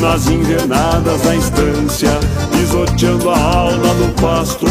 Nas 0.00 0.26
invernadas 0.26 1.22
da 1.22 1.36
estância, 1.36 2.10
pisoteando 2.50 3.30
a 3.30 3.38
alma 3.38 3.94
do 3.94 4.20
pasto 4.20 4.66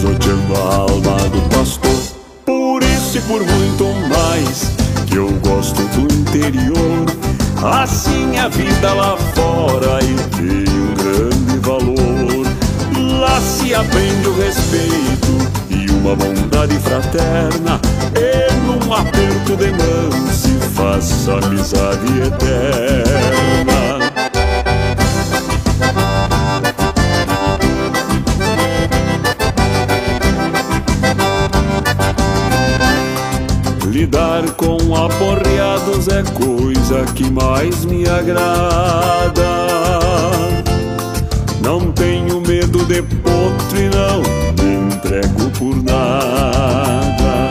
pisoteando 0.00 0.56
a 0.56 0.74
alma 0.74 1.16
do 1.28 1.48
pastor. 1.54 2.00
Por 2.46 2.82
isso 2.82 3.18
e 3.18 3.20
por 3.22 3.42
muito 3.42 3.84
mais 4.08 4.72
que 5.06 5.16
eu 5.16 5.28
gosto 5.42 5.82
do 5.82 6.12
interior. 6.14 7.06
Assim 7.62 8.38
a 8.38 8.48
vida 8.48 8.92
lá 8.94 9.16
fora 9.34 10.00
e 10.02 10.14
tem 10.36 10.74
um 10.74 10.94
grande 10.94 11.58
valor. 11.58 12.46
Lá 13.20 13.40
se 13.40 13.74
aprende 13.74 14.28
o 14.28 14.36
respeito 14.40 15.29
e 16.10 16.12
uma 16.12 16.16
bondade 16.16 16.78
fraterna. 16.80 17.80
E 18.14 18.52
num 18.64 18.92
aperto 18.92 19.56
de 19.56 19.70
mão 19.70 20.32
se 20.32 20.52
faz 20.74 21.28
amizade 21.28 22.22
eterna. 22.22 23.70
Lidar 33.86 34.50
com 34.52 34.96
aporreados 34.96 36.08
é 36.08 36.22
coisa 36.32 37.04
que 37.14 37.30
mais 37.30 37.84
me 37.84 38.08
agrada. 38.08 39.69
Potro 43.02 43.78
e 43.78 43.88
não 43.88 44.22
me 44.62 44.94
entrego 44.94 45.50
por 45.58 45.76
nada. 45.82 47.50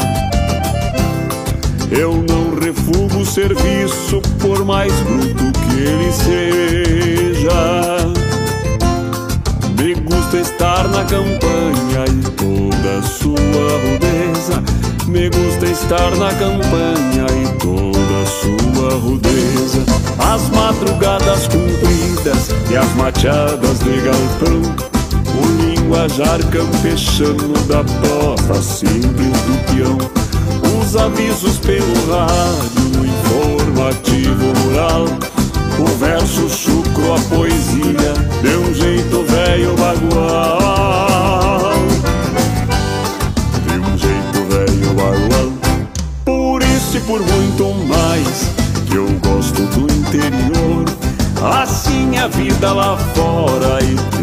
Eu 1.92 2.24
não 2.28 2.60
refugo 2.60 3.20
o 3.22 3.26
serviço 3.26 4.22
por 4.40 4.64
mais 4.64 4.94
bruto 5.02 5.52
que 5.60 5.80
ele 5.82 6.12
seja. 6.12 7.50
Me 9.78 9.96
gusta 9.96 10.38
estar 10.38 10.88
na 10.90 11.04
campanha 11.06 12.06
e 12.08 12.22
toda 12.32 13.02
sua 13.02 13.38
rudeza. 13.84 14.64
Me 15.08 15.30
gusta 15.30 15.66
estar 15.66 16.16
na 16.18 16.32
campanha 16.34 17.26
e 17.42 17.48
toda 17.58 18.26
sua 18.28 18.94
rudeza. 19.00 19.84
As 20.20 20.50
madrugadas 20.50 21.48
compridas 21.48 22.50
e 22.70 22.78
as 22.78 22.94
machadas 22.96 23.80
de 23.80 24.02
galpão. 24.02 24.89
O 25.40 25.46
linguajar 25.64 26.40
campechano 26.50 27.54
da 27.68 27.84
prosa 27.84 28.62
simples 28.62 29.32
do 29.42 29.74
peão. 29.74 29.98
Os 30.82 30.96
avisos 30.96 31.58
pelo 31.60 31.94
rádio, 32.12 33.02
o 33.02 33.06
informativo 33.06 34.54
rural. 34.64 35.06
O 35.80 35.86
verso 35.98 36.50
chucro, 36.50 37.14
a 37.14 37.20
poesia, 37.30 38.14
de 38.42 38.58
um 38.58 38.74
jeito 38.74 39.24
velho 39.24 39.76
bagual. 39.78 41.72
De 43.66 43.80
um 43.80 43.98
jeito 43.98 44.44
velho 44.50 44.94
bagual. 44.94 45.52
Por 46.26 46.62
isso 46.64 46.98
e 46.98 47.00
por 47.02 47.22
muito 47.22 47.74
mais 47.88 48.50
que 48.88 48.96
eu 48.96 49.08
gosto 49.24 49.62
do 49.62 49.92
interior. 49.94 50.86
Assim 51.42 52.18
a 52.18 52.28
vida 52.28 52.74
lá 52.74 52.98
fora 52.98 53.80
e 53.82 54.19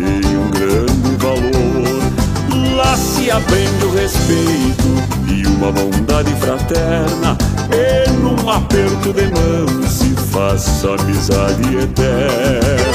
se 2.96 3.30
aprende 3.30 3.84
o 3.84 3.94
respeito 3.94 4.88
e 5.32 5.46
uma 5.46 5.70
bondade 5.72 6.34
fraterna. 6.36 7.36
E 7.70 8.10
num 8.10 8.50
aperto 8.50 9.12
de 9.12 9.26
mão 9.26 9.88
se 9.88 10.14
faz 10.30 10.84
amizade 10.84 11.76
eterna. 11.76 12.86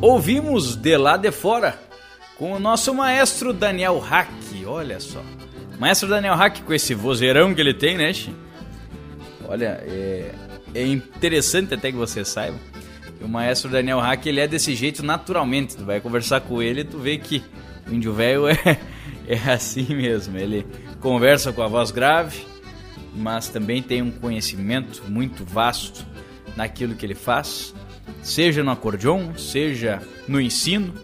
Ouvimos 0.00 0.76
de 0.76 0.96
lá 0.96 1.16
de 1.16 1.30
fora 1.30 1.78
com 2.38 2.52
o 2.52 2.58
nosso 2.58 2.94
maestro 2.94 3.52
Daniel 3.52 3.98
Hack, 3.98 4.28
olha 4.66 5.00
só. 5.00 5.20
Maestro 5.78 6.08
Daniel 6.08 6.34
Hack 6.34 6.62
com 6.62 6.72
esse 6.72 6.94
vozeirão 6.94 7.54
que 7.54 7.60
ele 7.60 7.74
tem, 7.74 7.96
né? 7.96 8.12
Olha, 9.46 9.82
é, 9.82 10.32
é 10.74 10.86
interessante 10.86 11.74
até 11.74 11.90
que 11.90 11.96
você 11.96 12.24
saiba. 12.24 12.56
que 13.18 13.24
O 13.24 13.28
maestro 13.28 13.70
Daniel 13.70 14.00
Hack, 14.00 14.26
ele 14.26 14.40
é 14.40 14.48
desse 14.48 14.74
jeito 14.74 15.04
naturalmente. 15.04 15.76
Tu 15.76 15.84
vai 15.84 16.00
conversar 16.00 16.40
com 16.40 16.62
ele 16.62 16.80
e 16.80 16.84
tu 16.84 16.98
vê 16.98 17.18
que 17.18 17.42
o 17.88 17.94
índio 17.94 18.12
velho 18.12 18.46
é, 18.48 18.56
é 19.26 19.52
assim 19.52 19.94
mesmo. 19.94 20.38
Ele 20.38 20.66
conversa 21.00 21.52
com 21.52 21.62
a 21.62 21.68
voz 21.68 21.90
grave, 21.90 22.46
mas 23.14 23.48
também 23.48 23.82
tem 23.82 24.00
um 24.00 24.10
conhecimento 24.10 25.02
muito 25.08 25.44
vasto 25.44 26.06
naquilo 26.56 26.94
que 26.94 27.04
ele 27.04 27.14
faz, 27.14 27.74
seja 28.22 28.62
no 28.62 28.70
acordeon, 28.70 29.34
seja 29.36 30.00
no 30.28 30.40
ensino, 30.40 30.94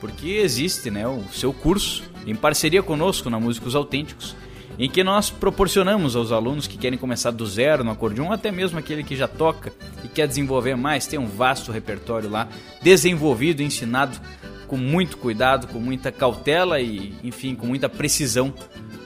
porque 0.00 0.28
existe 0.28 0.90
né, 0.90 1.06
o 1.06 1.22
seu 1.30 1.52
curso 1.52 2.02
em 2.26 2.34
parceria 2.34 2.82
conosco 2.82 3.28
na 3.30 3.38
Músicos 3.38 3.74
Autênticos, 3.74 4.34
em 4.78 4.88
que 4.88 5.04
nós 5.04 5.30
proporcionamos 5.30 6.16
aos 6.16 6.32
alunos 6.32 6.66
que 6.66 6.76
querem 6.76 6.98
começar 6.98 7.30
do 7.30 7.46
zero 7.46 7.84
no 7.84 7.92
acordeon, 7.92 8.32
até 8.32 8.50
mesmo 8.50 8.78
aquele 8.78 9.04
que 9.04 9.14
já 9.14 9.28
toca 9.28 9.72
e 10.02 10.08
quer 10.08 10.26
desenvolver 10.26 10.74
mais, 10.76 11.06
tem 11.06 11.18
um 11.18 11.26
vasto 11.26 11.70
repertório 11.70 12.28
lá, 12.28 12.48
desenvolvido, 12.82 13.62
ensinado 13.62 14.18
com 14.66 14.76
muito 14.76 15.16
cuidado, 15.18 15.68
com 15.68 15.78
muita 15.78 16.10
cautela 16.10 16.80
e, 16.80 17.14
enfim, 17.22 17.54
com 17.54 17.66
muita 17.66 17.88
precisão 17.88 18.52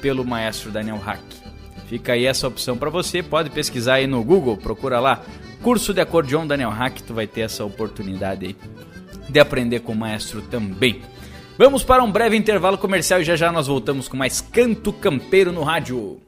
pelo 0.00 0.24
maestro 0.24 0.70
Daniel 0.70 0.98
Hack. 0.98 1.20
Fica 1.88 2.12
aí 2.12 2.26
essa 2.26 2.46
opção 2.46 2.76
para 2.76 2.90
você, 2.90 3.22
pode 3.22 3.50
pesquisar 3.50 3.94
aí 3.94 4.06
no 4.06 4.22
Google, 4.22 4.56
procura 4.56 5.00
lá 5.00 5.22
curso 5.62 5.92
de 5.92 6.00
acordeon 6.00 6.46
Daniel 6.46 6.70
Hack, 6.70 7.00
tu 7.02 7.12
vai 7.12 7.26
ter 7.26 7.42
essa 7.42 7.64
oportunidade 7.64 8.46
aí 8.46 8.56
de 9.28 9.40
aprender 9.40 9.80
com 9.80 9.92
o 9.92 9.96
maestro 9.96 10.40
também. 10.42 11.02
Vamos 11.58 11.82
para 11.82 12.04
um 12.04 12.12
breve 12.12 12.36
intervalo 12.36 12.78
comercial 12.78 13.20
e 13.20 13.24
já 13.24 13.34
já 13.34 13.50
nós 13.50 13.66
voltamos 13.66 14.06
com 14.06 14.16
mais 14.16 14.40
Canto 14.40 14.92
Campeiro 14.92 15.50
no 15.50 15.64
rádio. 15.64 16.20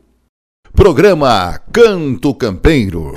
Programa 0.72 1.56
Canto 1.72 2.34
Campeiro. 2.34 3.14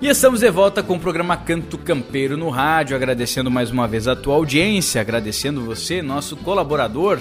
E 0.00 0.08
estamos 0.08 0.40
de 0.40 0.50
volta 0.50 0.82
com 0.82 0.96
o 0.96 0.98
programa 0.98 1.36
Canto 1.36 1.78
Campeiro 1.78 2.36
no 2.36 2.50
rádio, 2.50 2.96
agradecendo 2.96 3.48
mais 3.48 3.70
uma 3.70 3.86
vez 3.86 4.08
a 4.08 4.16
tua 4.16 4.34
audiência, 4.34 5.00
agradecendo 5.00 5.64
você, 5.64 6.02
nosso 6.02 6.36
colaborador, 6.38 7.20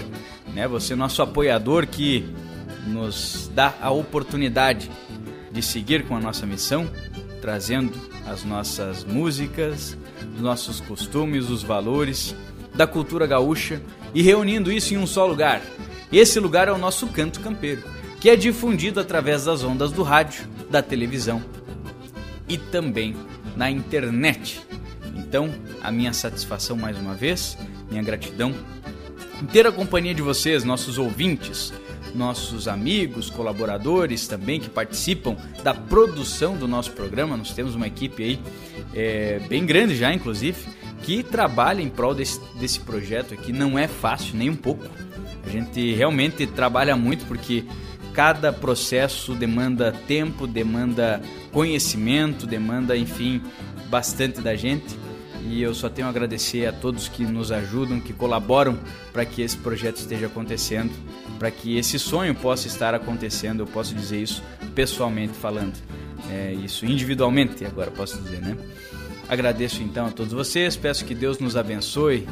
né, 0.51 0.67
você 0.67 0.95
nosso 0.95 1.21
apoiador 1.21 1.85
que 1.85 2.27
nos 2.87 3.51
dá 3.53 3.75
a 3.79 3.91
oportunidade 3.91 4.89
de 5.51 5.61
seguir 5.61 6.07
com 6.07 6.17
a 6.17 6.19
nossa 6.19 6.43
missão, 6.47 6.89
trazendo 7.39 8.14
as 8.25 8.43
nossas 8.43 9.03
músicas, 9.03 9.97
os 10.35 10.41
nossos 10.41 10.79
costumes, 10.79 11.49
os 11.49 11.63
valores 11.63 12.35
da 12.73 12.85
cultura 12.85 13.25
gaúcha 13.25 13.81
e 14.13 14.21
reunindo 14.21 14.71
isso 14.71 14.93
em 14.93 14.97
um 14.97 15.07
só 15.07 15.25
lugar. 15.25 15.61
Esse 16.11 16.39
lugar 16.39 16.67
é 16.67 16.71
o 16.71 16.77
nosso 16.77 17.07
Canto 17.07 17.39
Campeiro 17.39 17.95
que 18.25 18.29
é 18.31 18.35
difundido 18.35 18.99
através 18.99 19.45
das 19.45 19.63
ondas 19.63 19.91
do 19.91 20.01
rádio, 20.01 20.47
da 20.67 20.81
televisão 20.81 21.43
e 22.49 22.57
também 22.57 23.15
na 23.55 23.69
internet. 23.69 24.61
Então, 25.15 25.53
a 25.83 25.91
minha 25.91 26.11
satisfação 26.11 26.75
mais 26.75 26.97
uma 26.97 27.13
vez, 27.13 27.55
minha 27.87 28.01
gratidão 28.01 28.51
em 29.39 29.45
ter 29.45 29.67
a 29.67 29.71
companhia 29.71 30.15
de 30.15 30.23
vocês, 30.23 30.63
nossos 30.63 30.97
ouvintes, 30.97 31.71
nossos 32.15 32.67
amigos, 32.67 33.29
colaboradores 33.29 34.27
também 34.27 34.59
que 34.59 34.69
participam 34.69 35.35
da 35.63 35.73
produção 35.73 36.55
do 36.55 36.67
nosso 36.67 36.91
programa. 36.91 37.37
Nós 37.37 37.53
temos 37.53 37.75
uma 37.75 37.87
equipe 37.87 38.23
aí 38.23 38.39
é, 38.93 39.39
bem 39.47 39.65
grande 39.65 39.95
já, 39.95 40.13
inclusive, 40.13 40.57
que 41.03 41.21
trabalha 41.21 41.81
em 41.81 41.89
prol 41.89 42.15
desse, 42.15 42.39
desse 42.55 42.79
projeto 42.79 43.33
aqui. 43.33 43.51
Não 43.51 43.77
é 43.77 43.87
fácil, 43.87 44.35
nem 44.35 44.49
um 44.49 44.55
pouco. 44.55 44.85
A 45.45 45.49
gente 45.49 45.93
realmente 45.93 46.47
trabalha 46.47 46.95
muito 46.95 47.25
porque 47.25 47.63
cada 48.13 48.51
processo 48.51 49.33
demanda 49.33 49.91
tempo, 49.91 50.47
demanda 50.47 51.21
conhecimento, 51.51 52.47
demanda, 52.47 52.97
enfim, 52.97 53.41
bastante 53.89 54.41
da 54.41 54.55
gente. 54.55 55.04
E 55.47 55.61
eu 55.61 55.73
só 55.75 55.89
tenho 55.89 56.07
a 56.07 56.09
agradecer 56.09 56.65
a 56.65 56.73
todos 56.73 57.07
que 57.07 57.23
nos 57.23 57.51
ajudam, 57.51 57.99
que 57.99 58.13
colaboram 58.13 58.77
para 59.13 59.25
que 59.25 59.41
esse 59.41 59.55
projeto 59.55 59.97
esteja 59.97 60.25
acontecendo, 60.25 60.91
para 61.37 61.51
que 61.51 61.77
esse 61.77 61.99
sonho 61.99 62.33
possa 62.33 62.67
estar 62.67 62.95
acontecendo. 62.95 63.61
Eu 63.61 63.67
posso 63.67 63.93
dizer 63.93 64.21
isso 64.21 64.43
pessoalmente 64.73 65.33
falando, 65.33 65.75
é, 66.31 66.53
isso 66.53 66.85
individualmente 66.85 67.63
agora 67.63 67.91
posso 67.91 68.17
dizer, 68.17 68.41
né? 68.41 68.57
Agradeço 69.29 69.81
então 69.81 70.07
a 70.07 70.11
todos 70.11 70.33
vocês, 70.33 70.75
peço 70.75 71.05
que 71.05 71.15
Deus 71.15 71.39
nos 71.39 71.55
abençoe 71.55 72.27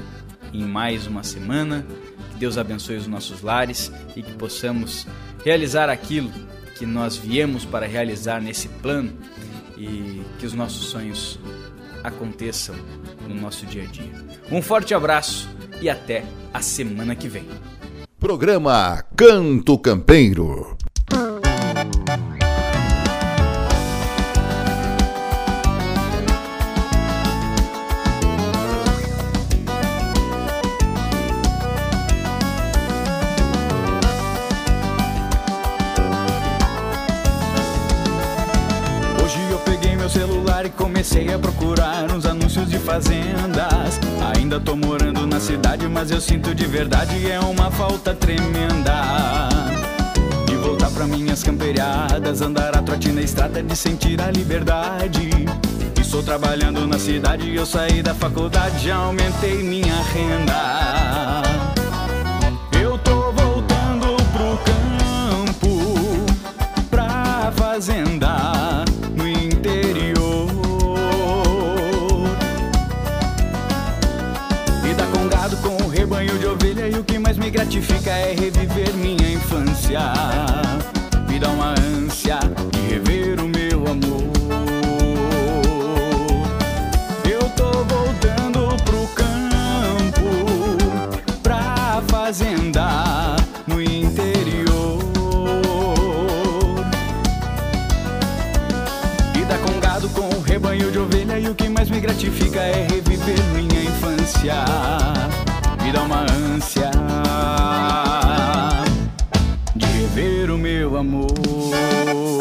em 0.52 0.64
mais 0.64 1.08
uma 1.08 1.24
semana, 1.24 1.86
que 2.32 2.40
Deus 2.40 2.58
abençoe 2.58 2.98
os 2.98 3.08
nossos 3.08 3.42
lares 3.42 3.92
e 4.16 4.22
que 4.22 4.34
possamos 4.34 5.08
realizar 5.44 5.90
aquilo 5.90 6.32
que 6.78 6.86
nós 6.86 7.16
viemos 7.16 7.66
para 7.66 7.86
realizar 7.86 8.42
nesse 8.42 8.68
plano 8.68 9.12
e 9.78 10.22
que 10.40 10.46
os 10.46 10.54
nossos 10.54 10.86
sonhos 10.86 11.40
aconteçam 12.04 12.76
no 13.28 13.36
nosso 13.36 13.66
dia 13.66 13.84
a 13.84 13.86
dia. 13.86 14.14
Um 14.52 14.62
forte 14.62 14.94
abraço 14.94 15.50
e 15.82 15.90
até 15.90 16.24
a 16.54 16.62
semana 16.62 17.16
que 17.16 17.28
vem. 17.28 17.48
Programa 18.20 19.04
Canto 19.16 19.78
Campeiro. 19.78 20.73
Comecei 41.14 41.32
a 41.32 41.38
procurar 41.38 42.12
uns 42.12 42.26
anúncios 42.26 42.68
de 42.68 42.80
fazendas. 42.80 44.00
Ainda 44.36 44.60
tô 44.60 44.76
morando 44.76 45.28
na 45.28 45.40
cidade, 45.40 45.88
mas 45.88 46.10
eu 46.10 46.20
sinto 46.20 46.56
de 46.56 46.66
verdade 46.66 47.30
é 47.30 47.40
uma 47.40 47.70
falta 47.70 48.16
tremenda. 48.16 49.48
De 50.48 50.56
voltar 50.56 50.90
pra 50.90 51.06
minhas 51.06 51.44
camperiadas, 51.44 52.42
andar 52.42 52.76
a 52.76 52.82
trote 52.82 53.12
na 53.12 53.22
estrada, 53.22 53.62
de 53.62 53.76
sentir 53.76 54.20
a 54.20 54.32
liberdade. 54.32 55.30
Estou 56.02 56.24
trabalhando 56.24 56.88
na 56.88 56.98
cidade, 56.98 57.56
eu 57.56 57.66
saí 57.66 58.02
da 58.02 58.16
faculdade, 58.16 58.88
já 58.88 58.96
aumentei 58.96 59.62
minha 59.62 60.02
renda. 60.14 61.44
Eu 62.82 62.98
tô 62.98 63.32
voltando 63.32 64.16
pro 64.32 64.58
campo, 64.66 66.26
pra 66.90 67.52
fazenda 67.56 68.33
gratifica 77.74 78.12
é 78.12 78.36
reviver 78.36 78.94
minha 78.94 79.34
infância. 79.34 80.00
Me 81.28 81.40
dá 81.40 81.50
uma 81.50 81.72
ânsia 81.72 82.38
de 82.72 82.80
rever 82.82 83.40
o 83.40 83.48
meu 83.48 83.80
amor. 83.88 84.32
Eu 87.28 87.50
tô 87.56 87.72
voltando 87.86 88.76
pro 88.84 89.08
campo, 89.16 90.28
pra 91.42 92.04
fazenda 92.10 93.38
no 93.66 93.82
interior. 93.82 95.00
Vida 99.34 99.58
com 99.58 99.80
gado, 99.80 100.08
com 100.10 100.30
rebanho 100.42 100.92
de 100.92 101.00
ovelha 101.00 101.40
e 101.40 101.50
o 101.50 101.56
que 101.56 101.68
mais 101.70 101.90
me 101.90 102.00
gratifica 102.00 102.60
é 102.60 102.88
reviver 102.88 103.44
minha 103.56 103.84
infância 103.84 104.64
dá 105.94 106.02
uma 106.02 106.22
ânsia 106.24 106.90
de 109.76 109.86
rever 109.86 110.50
o 110.50 110.58
meu 110.58 110.98
amor. 110.98 112.33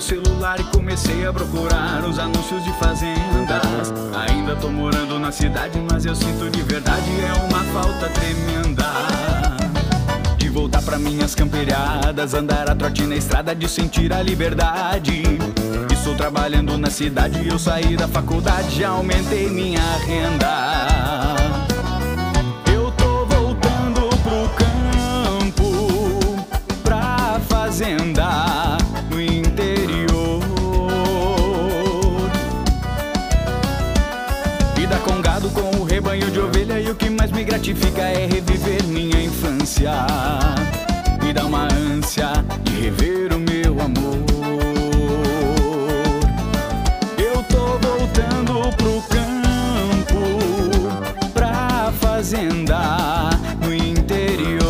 Celular 0.00 0.58
e 0.60 0.64
comecei 0.64 1.26
a 1.26 1.32
procurar 1.32 2.04
os 2.04 2.18
anúncios 2.18 2.62
de 2.64 2.72
fazendas. 2.74 3.92
Ainda 4.28 4.56
tô 4.56 4.68
morando 4.68 5.18
na 5.18 5.30
cidade, 5.30 5.78
mas 5.90 6.04
eu 6.04 6.14
sinto 6.14 6.50
de 6.50 6.62
verdade 6.62 7.10
é 7.20 7.32
uma 7.44 7.64
falta 7.72 8.08
tremenda. 8.08 8.84
De 10.36 10.48
voltar 10.48 10.82
para 10.82 10.98
minhas 10.98 11.34
camperiadas, 11.34 12.34
andar 12.34 12.70
a 12.70 12.74
trote 12.74 13.02
na 13.02 13.16
estrada, 13.16 13.54
de 13.54 13.68
sentir 13.68 14.12
a 14.12 14.22
liberdade. 14.22 15.22
Estou 15.92 16.14
trabalhando 16.16 16.76
na 16.76 16.90
cidade, 16.90 17.46
eu 17.48 17.58
saí 17.58 17.96
da 17.96 18.08
faculdade, 18.08 18.80
já 18.80 18.90
aumentei 18.90 19.48
minha 19.48 19.80
renda. 20.06 21.33
Gratifica 37.64 38.02
é 38.02 38.26
reviver 38.26 38.84
minha 38.84 39.22
infância. 39.22 39.90
Me 41.22 41.32
dá 41.32 41.46
uma 41.46 41.66
ânsia 41.72 42.30
de 42.62 42.72
rever 42.72 43.32
o 43.32 43.38
meu 43.38 43.80
amor. 43.80 44.18
Eu 47.16 47.42
tô 47.44 47.78
voltando 47.78 48.76
pro 48.76 49.02
campo, 49.08 50.20
pra 51.32 51.90
fazenda 52.00 53.30
no 53.62 53.72
interior. 53.72 54.60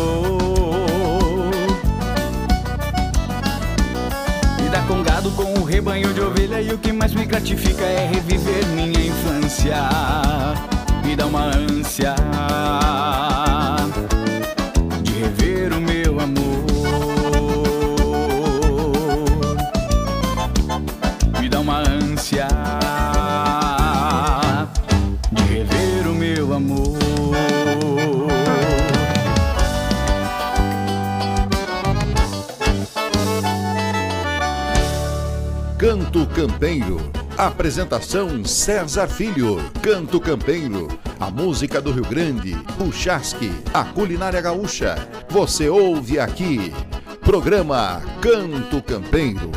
Vida 4.57 4.81
com 4.87 5.03
gado, 5.03 5.31
com 5.31 5.53
o 5.59 5.65
rebanho 5.65 6.13
de 6.13 6.21
ovelha 6.21 6.61
e 6.61 6.71
o 6.71 6.77
que 6.77 6.93
mais 6.93 7.13
me 7.13 7.25
gratifica 7.25 7.83
é 7.83 8.07
reviver 8.07 8.65
minha 8.67 9.05
infância. 9.05 10.44
Me 11.15 11.17
dá 11.17 11.27
uma 11.27 11.45
ânsia 11.45 12.13
de 15.01 15.13
rever 15.13 15.71
o 15.71 15.79
meu 15.79 16.19
amor. 16.19 16.65
Me 21.39 21.47
dá 21.47 21.61
uma 21.61 21.77
ânsia 21.77 22.49
de 25.31 25.41
rever 25.43 26.11
o 26.11 26.13
meu 26.13 26.53
amor. 26.53 26.97
Canto 35.77 36.27
Campeiro. 36.27 37.09
Apresentação 37.37 38.43
César 38.43 39.07
Filho. 39.07 39.63
Canto 39.81 40.19
Campeiro. 40.19 41.04
A 41.19 41.31
música 41.31 41.81
do 41.81 41.91
Rio 41.91 42.03
Grande. 42.03 42.55
O 42.79 42.91
chasque. 42.91 43.51
A 43.73 43.83
culinária 43.83 44.41
gaúcha. 44.41 44.95
Você 45.29 45.69
ouve 45.69 46.19
aqui. 46.19 46.73
Programa 47.21 48.01
Canto 48.21 48.81
Campeiro. 48.81 49.51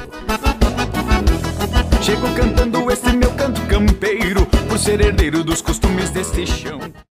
Chego 2.01 2.33
cantando 2.35 2.91
esse 2.91 3.13
meu 3.13 3.31
canto 3.33 3.61
campeiro, 3.67 4.47
por 4.69 4.79
ser 4.79 5.01
herdeiro 5.01 5.45
dos 5.45 5.61
costumes 5.61 6.11
deste 6.11 6.47
chão. 6.47 6.81